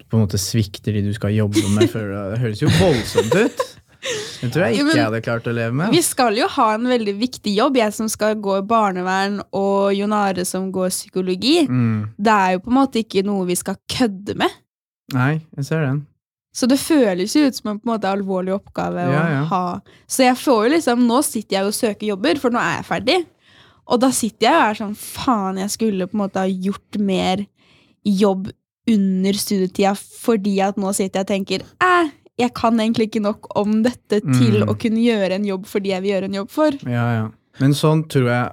du 0.01 0.03
på 0.12 0.17
en 0.20 0.25
måte 0.25 0.39
svikter 0.41 0.91
de 0.98 1.05
du 1.08 1.13
skal 1.15 1.31
jobbe 1.38 1.63
med. 1.77 1.88
Før, 1.93 2.12
det 2.34 2.41
høres 2.43 2.62
jo 2.65 2.67
voldsomt 2.81 3.31
ut. 3.38 3.63
Det 4.01 4.50
tror 4.51 4.63
jeg 4.65 4.75
ikke 4.79 4.86
men- 4.88 4.96
jeg 4.98 5.05
hadde 5.05 5.22
klart 5.22 5.48
å 5.48 5.53
leve 5.53 5.74
med. 5.77 5.91
Vi 5.93 6.01
skal 6.01 6.36
jo 6.36 6.48
ha 6.48 6.67
en 6.74 6.88
veldig 6.89 7.13
viktig 7.20 7.55
jobb, 7.55 7.77
jeg 7.77 7.93
som 7.93 8.08
skal 8.10 8.36
gå 8.36 8.60
barnevern, 8.67 9.41
og 9.53 9.93
Jon 9.93 10.13
Are 10.17 10.46
som 10.46 10.72
går 10.74 10.89
psykologi. 10.89 11.67
Mm. 11.70 12.10
Det 12.17 12.34
er 12.34 12.51
jo 12.55 12.60
på 12.65 12.72
en 12.74 12.79
måte 12.79 13.03
ikke 13.03 13.24
noe 13.27 13.46
vi 13.46 13.55
skal 13.60 13.77
kødde 13.88 14.36
med. 14.41 14.50
Nei, 15.13 15.41
jeg 15.58 15.65
ser 15.65 15.86
den. 15.86 16.08
Så 16.53 16.67
det 16.67 16.79
føles 16.79 17.31
jo 17.36 17.46
ut 17.48 17.55
som 17.55 17.70
en 17.72 17.79
på 17.79 17.88
en 17.88 17.93
måte 17.93 18.10
alvorlig 18.12 18.51
oppgave 18.58 19.05
Ja, 19.08 19.43
å 19.43 19.46
ha. 19.48 19.81
Så 20.10 20.25
jeg 20.25 20.36
får 20.36 20.65
jo 20.65 20.72
liksom, 20.75 21.05
nå 21.08 21.22
sitter 21.24 21.58
jeg 21.60 21.65
og 21.70 21.74
søker 21.77 22.08
jobber, 22.10 22.39
for 22.41 22.50
nå 22.51 22.60
er 22.60 22.81
jeg 22.81 22.88
ferdig. 22.89 23.20
Og 23.88 24.00
da 24.01 24.10
sitter 24.12 24.48
jeg 24.48 24.55
og 24.55 24.65
er 24.70 24.79
sånn, 24.81 24.96
faen, 24.98 25.58
jeg 25.62 25.70
skulle 25.70 26.08
på 26.08 26.17
en 26.17 26.24
måte 26.25 26.41
ha 26.43 26.48
gjort 26.48 27.00
mer 27.00 27.46
jobb 28.03 28.50
under 28.89 29.34
studietida, 29.38 29.93
fordi 29.96 30.60
at 30.65 30.75
nå 30.81 30.91
sitter 30.98 31.22
jeg 31.22 31.25
og 31.27 31.31
tenker, 31.31 31.65
eh, 31.86 32.10
jeg 32.39 32.53
kan 32.53 32.77
egentlig 32.79 33.09
ikke 33.09 33.21
nok 33.21 33.47
om 33.59 33.81
dette 33.83 34.21
til 34.21 34.61
Mm. 34.63 34.69
å 34.69 34.77
kunne 34.79 35.01
gjøre 35.03 35.31
en 35.35 35.43
jobb 35.45 35.65
for 35.65 35.79
de 35.79 35.89
jeg 35.89 36.01
vil 36.01 36.11
gjøre 36.11 36.23
en 36.25 36.33
jobb 36.41 36.50
for. 36.50 36.71
Ja, 36.85 37.05
ja. 37.13 37.29
Men 37.59 37.71
sånn 37.73 38.07
tror 38.07 38.27
jeg 38.29 38.51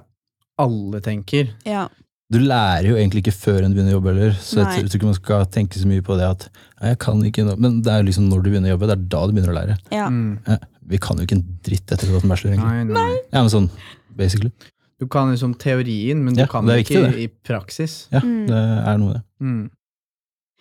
alle 0.59 0.99
tenker. 1.01 1.49
Ja. 1.65 1.87
Du 2.31 2.37
lærer 2.39 2.83
jo 2.89 2.95
egentlig 2.95 3.23
ikke 3.23 3.33
før 3.33 3.63
en 3.65 3.73
begynner 3.73 3.93
å 3.95 3.97
jobbe 4.01 4.13
heller, 4.13 4.31
så 4.37 4.57
jeg 4.59 4.65
Nei. 4.65 4.73
tror 4.75 4.83
jeg 4.83 4.89
tror 4.91 4.99
ikke 4.99 5.09
man 5.09 5.13
skal 5.17 5.45
tenke 5.45 5.79
så 5.79 5.87
mye 5.87 6.01
på 6.05 6.17
det 6.19 6.27
at 6.29 6.49
«Nei, 6.81 6.89
jeg 6.91 6.99
kan 6.99 7.21
ikke 7.25 7.45
nå. 7.47 7.55
Men 7.57 7.81
det 7.81 7.91
er 7.91 8.03
liksom 8.03 8.29
når 8.29 8.43
du 8.43 8.49
begynner 8.51 8.69
å 8.69 8.75
jobbe, 8.77 8.87
det 8.87 8.97
er 8.99 9.07
da 9.09 9.21
du 9.25 9.33
begynner 9.33 9.53
å 9.53 9.57
lære. 9.57 9.77
ja. 9.91 10.09
Mm. 10.09 10.37
Ja, 10.47 10.57
vi 10.85 10.97
kan 10.97 11.17
jo 11.17 11.23
ikke 11.25 11.37
en 11.39 11.59
dritt 11.63 11.87
etter 11.91 12.05
å 12.05 12.11
ha 12.11 12.19
tatt 12.19 12.23
en 12.23 12.29
bachelor, 12.29 12.53
egentlig. 12.53 12.93
Nei, 12.93 12.93
nei. 12.93 13.17
Ja, 13.33 13.41
men 13.41 13.49
sånn, 13.49 13.69
basically. 14.15 14.51
Du 14.99 15.07
kan 15.07 15.31
liksom 15.31 15.55
teorien, 15.57 16.17
men 16.23 16.33
du 16.35 16.41
Ja, 16.41 16.45
kan 16.47 16.65
det 16.67 16.85
ikke 16.85 17.01
viktig, 17.07 17.17
i 17.23 17.27
praksis. 17.47 18.07
Ja, 18.11 18.19
Mm. 18.19 18.47
det 18.47 18.87
er 18.87 18.97
noe 18.97 19.13
det. 19.13 19.23
Mm. 19.41 19.69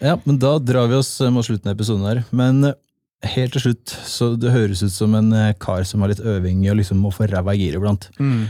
Ja, 0.01 0.17
men 0.25 0.39
da 0.39 0.59
drar 0.59 0.87
vi 0.89 0.95
oss 0.95 1.21
mot 1.21 1.45
slutten 1.45 1.67
av 1.69 1.77
episoden 1.77 2.07
her. 2.07 2.25
Men 2.33 2.73
helt 3.27 3.55
til 3.57 3.65
slutt, 3.65 3.93
så 4.07 4.31
det 4.39 4.55
høres 4.55 4.85
ut 4.85 4.95
som 4.95 5.17
en 5.19 5.33
eh, 5.35 5.55
kar 5.59 5.85
som 5.89 6.05
har 6.05 6.13
litt 6.13 6.23
øving 6.23 6.63
i 6.65 6.71
å 6.73 6.77
liksom 6.79 7.01
må 7.03 7.11
få 7.15 7.27
ræva 7.31 7.57
i 7.57 7.65
gir 7.65 7.79
iblant. 7.79 8.09
Mm. 8.21 8.47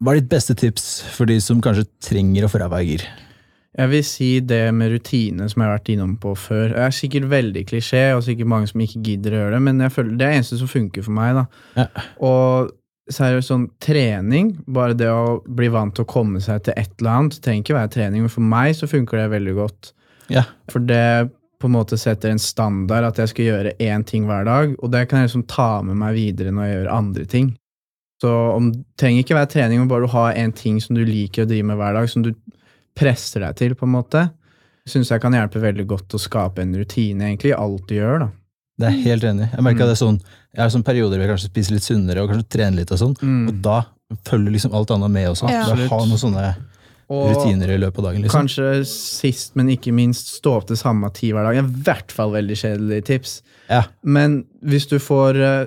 Hva 0.00 0.12
er 0.12 0.20
ditt 0.20 0.32
beste 0.32 0.56
tips 0.58 0.88
for 1.14 1.28
de 1.28 1.38
som 1.40 1.60
kanskje 1.64 1.86
trenger 2.04 2.46
å 2.46 2.50
få 2.52 2.60
ræva 2.62 2.82
i 2.84 2.90
gir? 2.92 3.06
Jeg 3.76 3.92
vil 3.92 4.04
si 4.08 4.30
det 4.40 4.62
med 4.72 4.94
rutine 4.94 5.50
som 5.52 5.60
jeg 5.60 5.68
har 5.68 5.74
vært 5.76 5.90
innom 5.92 6.14
på 6.20 6.32
før. 6.40 6.70
Det 6.72 6.84
er 6.86 6.96
sikkert 6.96 7.28
veldig 7.28 7.62
klisjé, 7.68 8.06
og 8.16 8.24
sikkert 8.24 8.48
mange 8.48 8.70
som 8.70 8.80
ikke 8.80 9.02
gidder 9.04 9.36
å 9.36 9.40
gjøre 9.42 9.58
det, 9.58 9.62
men 9.66 9.84
jeg 9.84 9.92
føler 9.92 10.14
det 10.14 10.16
er 10.16 10.32
det 10.32 10.40
eneste 10.40 10.60
som 10.62 10.70
funker 10.72 11.04
for 11.04 11.16
meg. 11.16 11.36
da. 11.36 11.44
Ja. 11.76 12.06
Og 12.24 12.72
seriøst 13.12 13.52
sånn 13.52 13.66
trening, 13.84 14.54
bare 14.66 14.96
det 14.96 15.10
å 15.12 15.42
bli 15.44 15.68
vant 15.70 15.94
til 15.94 16.06
å 16.06 16.10
komme 16.10 16.40
seg 16.42 16.64
til 16.66 16.74
et 16.80 16.94
eller 16.96 17.12
annet, 17.18 17.36
trenger 17.44 17.66
ikke 17.66 17.76
være 17.76 17.92
trening, 17.98 18.24
men 18.24 18.32
for 18.32 18.48
meg 18.54 18.72
så 18.78 18.88
funker 18.90 19.20
det 19.20 19.28
veldig 19.36 19.56
godt. 19.60 19.92
Ja, 20.32 20.42
For 20.72 20.82
det 20.82 21.28
på 21.60 21.68
en 21.68 21.72
måte 21.76 21.96
setter 21.98 22.30
en 22.30 22.38
standard 22.42 23.04
at 23.08 23.16
jeg 23.22 23.28
skal 23.32 23.44
gjøre 23.48 23.76
én 23.80 24.04
ting 24.06 24.26
hver 24.28 24.44
dag, 24.44 24.74
og 24.82 24.90
det 24.92 25.06
kan 25.08 25.20
jeg 25.22 25.30
liksom 25.30 25.46
ta 25.48 25.80
med 25.82 25.96
meg 25.96 26.14
videre 26.14 26.52
når 26.52 26.66
jeg 26.68 26.76
gjør 26.76 26.90
andre 26.92 27.24
ting. 27.32 27.54
Så 28.22 28.30
om, 28.56 28.70
det 28.72 28.84
trenger 28.96 29.24
ikke 29.24 29.36
være 29.36 29.50
trening, 29.52 29.78
men 29.82 29.88
bare 29.88 30.04
å 30.08 30.12
ha 30.14 30.26
en 30.32 30.52
ting 30.56 30.78
som 30.80 30.96
du 30.96 31.04
liker 31.04 31.44
å 31.44 31.48
drive 31.50 31.64
med 31.68 31.76
hver 31.80 31.92
dag, 31.98 32.08
som 32.08 32.22
du 32.24 32.32
presser 32.96 33.40
deg 33.44 33.56
til, 33.58 33.74
på 33.76 33.84
en 33.88 33.92
måte, 33.92 34.22
syns 34.88 35.10
jeg 35.10 35.20
kan 35.20 35.34
hjelpe 35.34 35.60
veldig 35.60 35.84
godt 35.90 36.14
å 36.16 36.20
skape 36.22 36.62
en 36.62 36.72
rutine 36.78 37.26
egentlig 37.28 37.50
i 37.52 37.58
alt 37.58 37.86
du 37.88 37.96
gjør. 37.98 38.18
da. 38.26 38.28
det 38.78 38.86
er 38.88 38.96
helt 39.06 39.24
enig. 39.24 39.50
Jeg 39.52 39.62
merker 39.64 39.80
Mm. 39.80 39.82
at 39.82 39.88
det 39.88 39.96
er 39.96 40.04
sånn, 40.06 40.20
jeg 40.52 40.60
har 40.62 40.68
sånn 40.68 40.84
perioder 40.84 41.16
hvor 41.16 41.24
jeg 41.26 41.30
kanskje 41.32 41.48
spiser 41.52 41.72
litt 41.72 41.82
sunnere 41.86 42.20
og 42.22 42.28
kanskje 42.30 42.48
trener 42.52 42.76
litt 42.76 42.92
og 42.92 42.98
sånn, 43.00 43.16
Mm. 43.22 43.48
og 43.48 43.62
da 43.62 43.76
følger 44.28 44.52
liksom 44.52 44.74
alt 44.74 44.90
annet 44.90 45.10
med 45.10 45.28
også. 45.30 45.48
Ja. 45.50 45.64
har 45.64 46.06
noen 46.06 46.20
sånne 46.20 46.56
Og 47.08 47.28
rutiner 47.30 47.70
i 47.70 47.78
løpet 47.78 47.98
av 48.02 48.04
dagen. 48.08 48.22
liksom. 48.24 48.40
kanskje 48.48 48.70
sist, 48.90 49.52
men 49.54 49.68
ikke 49.70 49.92
minst, 49.94 50.32
stå 50.40 50.56
opp 50.58 50.66
til 50.66 50.76
samme 50.80 51.10
tid 51.14 51.34
hver 51.36 51.46
dag. 51.46 51.60
I 51.60 51.82
hvert 51.86 52.10
fall 52.12 52.32
veldig 52.34 52.56
kjedelige 52.58 53.04
tips. 53.12 53.36
Ja, 53.70 53.84
Men 54.02 54.44
hvis 54.62 54.88
du 54.90 54.98
får 54.98 55.38
eh, 55.42 55.66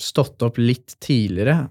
stått 0.00 0.42
opp 0.42 0.58
litt 0.58 0.96
tidligere 1.04 1.68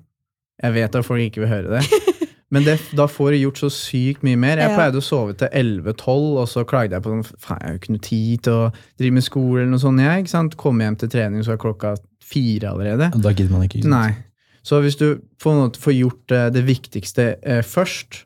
Jeg 0.63 0.74
vet 0.77 0.96
at 0.96 1.06
folk 1.06 1.22
ikke 1.25 1.42
vil 1.44 1.50
høre 1.51 1.80
det, 1.80 2.01
men 2.53 2.63
det, 2.63 2.77
da 2.96 3.08
får 3.10 3.34
du 3.34 3.38
gjort 3.42 3.58
så 3.63 3.70
sykt 3.74 4.22
mye 4.24 4.38
mer. 4.38 4.58
Jeg 4.62 4.70
Ja. 4.72 4.75
pleide 4.77 5.01
å 5.01 5.06
sove 5.06 5.34
til 5.38 5.50
11-12, 5.50 6.38
og 6.39 6.48
så 6.48 6.63
klagde 6.70 6.94
jeg 6.96 7.03
på 7.03 7.10
sånn, 7.13 7.24
faen, 7.42 7.60
jeg 7.60 7.68
har 7.68 7.74
jo 7.74 7.80
ikke 7.82 7.94
noe 7.96 8.06
tid 8.06 8.44
til 8.46 8.53
å 8.53 8.68
drive 9.01 9.13
med 9.18 9.25
skole 9.25 9.62
eller 9.63 9.72
noe 9.74 9.82
sånt. 9.82 10.00
Jeg, 10.06 10.22
ikke 10.24 10.34
sant? 10.36 10.58
Komme 10.62 10.86
hjem 10.86 10.98
til 11.01 11.10
trening, 11.10 11.42
så 11.44 11.56
er 11.56 11.62
klokka 11.63 11.96
fire 12.24 12.69
allerede. 12.74 13.10
Da 13.17 13.34
gidder 13.34 13.52
man 13.58 13.65
ikke. 13.65 13.82
ikke 13.82 13.89
sant? 13.89 13.97
Nei. 13.97 14.62
Så 14.63 14.80
hvis 14.86 14.95
du 15.02 15.08
får 15.43 15.93
gjort 15.97 16.32
eh, 16.38 16.45
det 16.56 16.63
viktigste 16.69 17.26
eh, 17.41 17.63
først, 17.65 18.21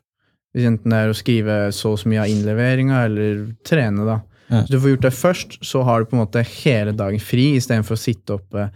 hvis 0.58 0.66
enten 0.72 0.90
det 0.92 0.98
er 1.04 1.12
å 1.12 1.16
skrive 1.16 1.56
så 1.72 1.94
og 1.94 2.00
så 2.02 2.10
mye 2.10 2.24
av 2.26 2.32
innleveringa, 2.34 3.04
eller 3.06 3.46
trene, 3.66 4.04
da. 4.08 4.18
Ja. 4.50 4.62
Så 4.64 4.72
du 4.74 4.78
får 4.80 4.94
gjort 4.96 5.06
det 5.06 5.14
først, 5.14 5.58
så 5.62 5.82
har 5.84 6.00
du 6.02 6.10
på 6.10 6.16
en 6.18 6.22
måte 6.24 6.42
hele 6.64 6.92
dagen 6.96 7.20
fri, 7.22 7.54
istedenfor 7.60 7.94
å 7.96 8.00
sitte 8.00 8.36
oppe 8.38 8.68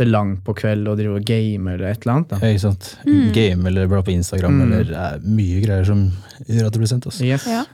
til 0.00 0.08
langt 0.10 0.40
på 0.46 0.54
kveld 0.56 0.88
og 0.88 0.96
drive 0.98 1.18
og 1.18 1.24
game 1.28 1.72
eller 1.74 1.90
et 1.90 2.02
eller 2.06 2.14
annet. 2.14 2.28
da. 2.30 2.38
Ja, 2.40 2.54
ikke 2.54 2.62
sant? 2.68 2.86
Mm. 3.06 3.32
Game 3.36 3.68
eller 3.68 3.86
bla 3.90 4.00
på 4.06 4.12
Instagram 4.14 4.54
Mm. 4.60 4.62
eller 4.66 4.92
er 4.96 5.18
mye 5.26 5.60
greier 5.64 5.84
som 5.84 6.06
gjør 6.48 6.66
at 6.66 6.72
det 6.72 6.80
blir 6.80 6.88
sendt. 6.92 7.06
Altså. 7.10 7.24
Yes. 7.26 7.46
Ja. 7.46 7.64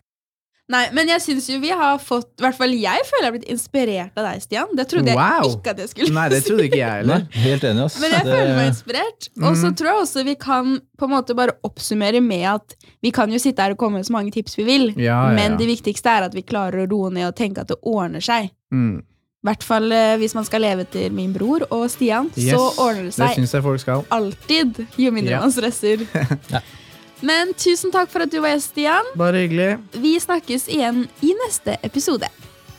Nei, 0.68 0.88
men 0.92 1.06
jeg 1.06 1.20
syns 1.22 1.44
jo 1.48 1.60
vi 1.62 1.68
har 1.70 1.98
fått 2.02 2.40
I 2.40 2.42
hvert 2.42 2.56
fall 2.58 2.72
jeg 2.74 3.04
føler 3.06 3.22
jeg 3.22 3.28
har 3.30 3.34
blitt 3.36 3.50
inspirert 3.52 4.16
av 4.18 4.24
deg, 4.26 4.40
Stian. 4.42 4.72
Det 4.74 4.88
trodde 4.90 5.14
Wow. 5.14 5.44
jeg 5.46 5.52
ikke 5.60 5.70
at 5.70 5.78
jeg 5.78 5.88
skulle 5.92 6.08
si. 6.08 6.14
Nei, 6.16 6.24
det 6.32 6.40
trodde 6.44 6.64
ikke 6.66 6.80
jeg 6.80 6.90
heller. 7.04 7.26
helt 7.30 7.62
enig, 7.70 7.84
ass. 7.84 8.00
Men 8.00 8.10
jeg 8.10 8.24
Det- 8.24 8.32
føler 8.34 8.56
meg 8.56 8.66
inspirert. 8.72 9.28
Og 9.46 9.54
så 9.56 9.66
Mhm. 9.70 9.76
tror 9.76 9.86
jeg 9.92 10.02
også 10.02 10.24
vi 10.24 10.34
kan 10.34 10.80
på 10.98 11.04
en 11.04 11.10
måte 11.10 11.36
bare 11.36 11.52
oppsummere 11.62 12.20
med 12.20 12.44
at 12.54 12.74
vi 13.00 13.10
kan 13.12 13.30
jo 13.30 13.38
sitte 13.38 13.60
her 13.62 13.70
og 13.70 13.76
komme 13.78 13.92
med 14.02 14.06
så 14.06 14.10
mange 14.10 14.32
tips 14.32 14.56
vi 14.56 14.64
vil, 14.64 14.88
Ja, 14.96 15.28
ja, 15.28 15.34
men 15.36 15.56
det 15.56 15.68
viktigste 15.68 16.06
er 16.06 16.22
at 16.24 16.34
vi 16.34 16.42
klarer 16.42 16.84
å 16.86 16.90
roe 16.90 17.10
ned 17.10 17.28
og 17.28 17.36
tenke 17.36 17.58
at 17.60 17.68
det 17.68 17.76
ordner 17.84 18.20
seg. 18.20 18.50
Mm. 18.74 18.98
I 19.44 19.46
hvert 19.48 19.62
fall 19.62 19.92
eh, 19.92 20.16
hvis 20.16 20.34
man 20.34 20.44
skal 20.44 20.60
leve 20.62 20.84
til 20.90 21.12
min 21.12 21.32
bror 21.32 21.62
og 21.70 21.88
Stian, 21.88 22.32
Yes. 22.36 22.52
så 22.54 22.74
ordner 22.76 23.04
det 23.04 23.14
Det 23.14 23.14
seg 23.14 23.36
det 23.36 23.50
jeg 23.52 23.62
folk 23.62 23.78
skal. 23.80 24.04
alltid, 24.10 24.86
jo 24.98 25.10
mindre 25.12 25.30
Ja. 25.30 25.40
man 25.40 25.52
stresser. 25.52 26.04
Ja. 26.50 26.58
Men 27.24 27.54
tusen 27.56 27.92
takk 27.94 28.10
for 28.12 28.26
at 28.26 28.32
du 28.32 28.40
var 28.44 28.52
gjest, 28.54 28.74
Stian. 28.74 29.08
Bare 29.16 29.44
hyggelig. 29.46 29.70
Vi 30.02 30.16
snakkes 30.20 30.68
igjen 30.68 31.06
i 31.24 31.32
neste 31.44 31.78
episode. 31.86 32.28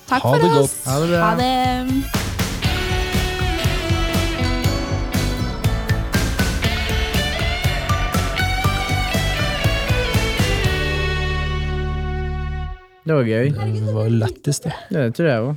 Takk 0.07 0.21
Ha 0.23 0.35
for 0.37 0.45
oss. 0.61 0.75
godt. 0.85 0.87
Ha 0.91 0.99
det 1.01 1.09
bra. 1.09 1.23
Ha 1.25 1.35
det. 1.41 2.17
Det 13.07 13.15
var 13.15 13.23
gøy. 13.23 13.51
Det 13.55 13.93
var 13.95 14.09
lettest, 14.11 14.63
det. 14.67 14.73
Det 14.91 15.05
tror 15.15 15.29
jeg 15.31 15.45
òg. 15.45 15.55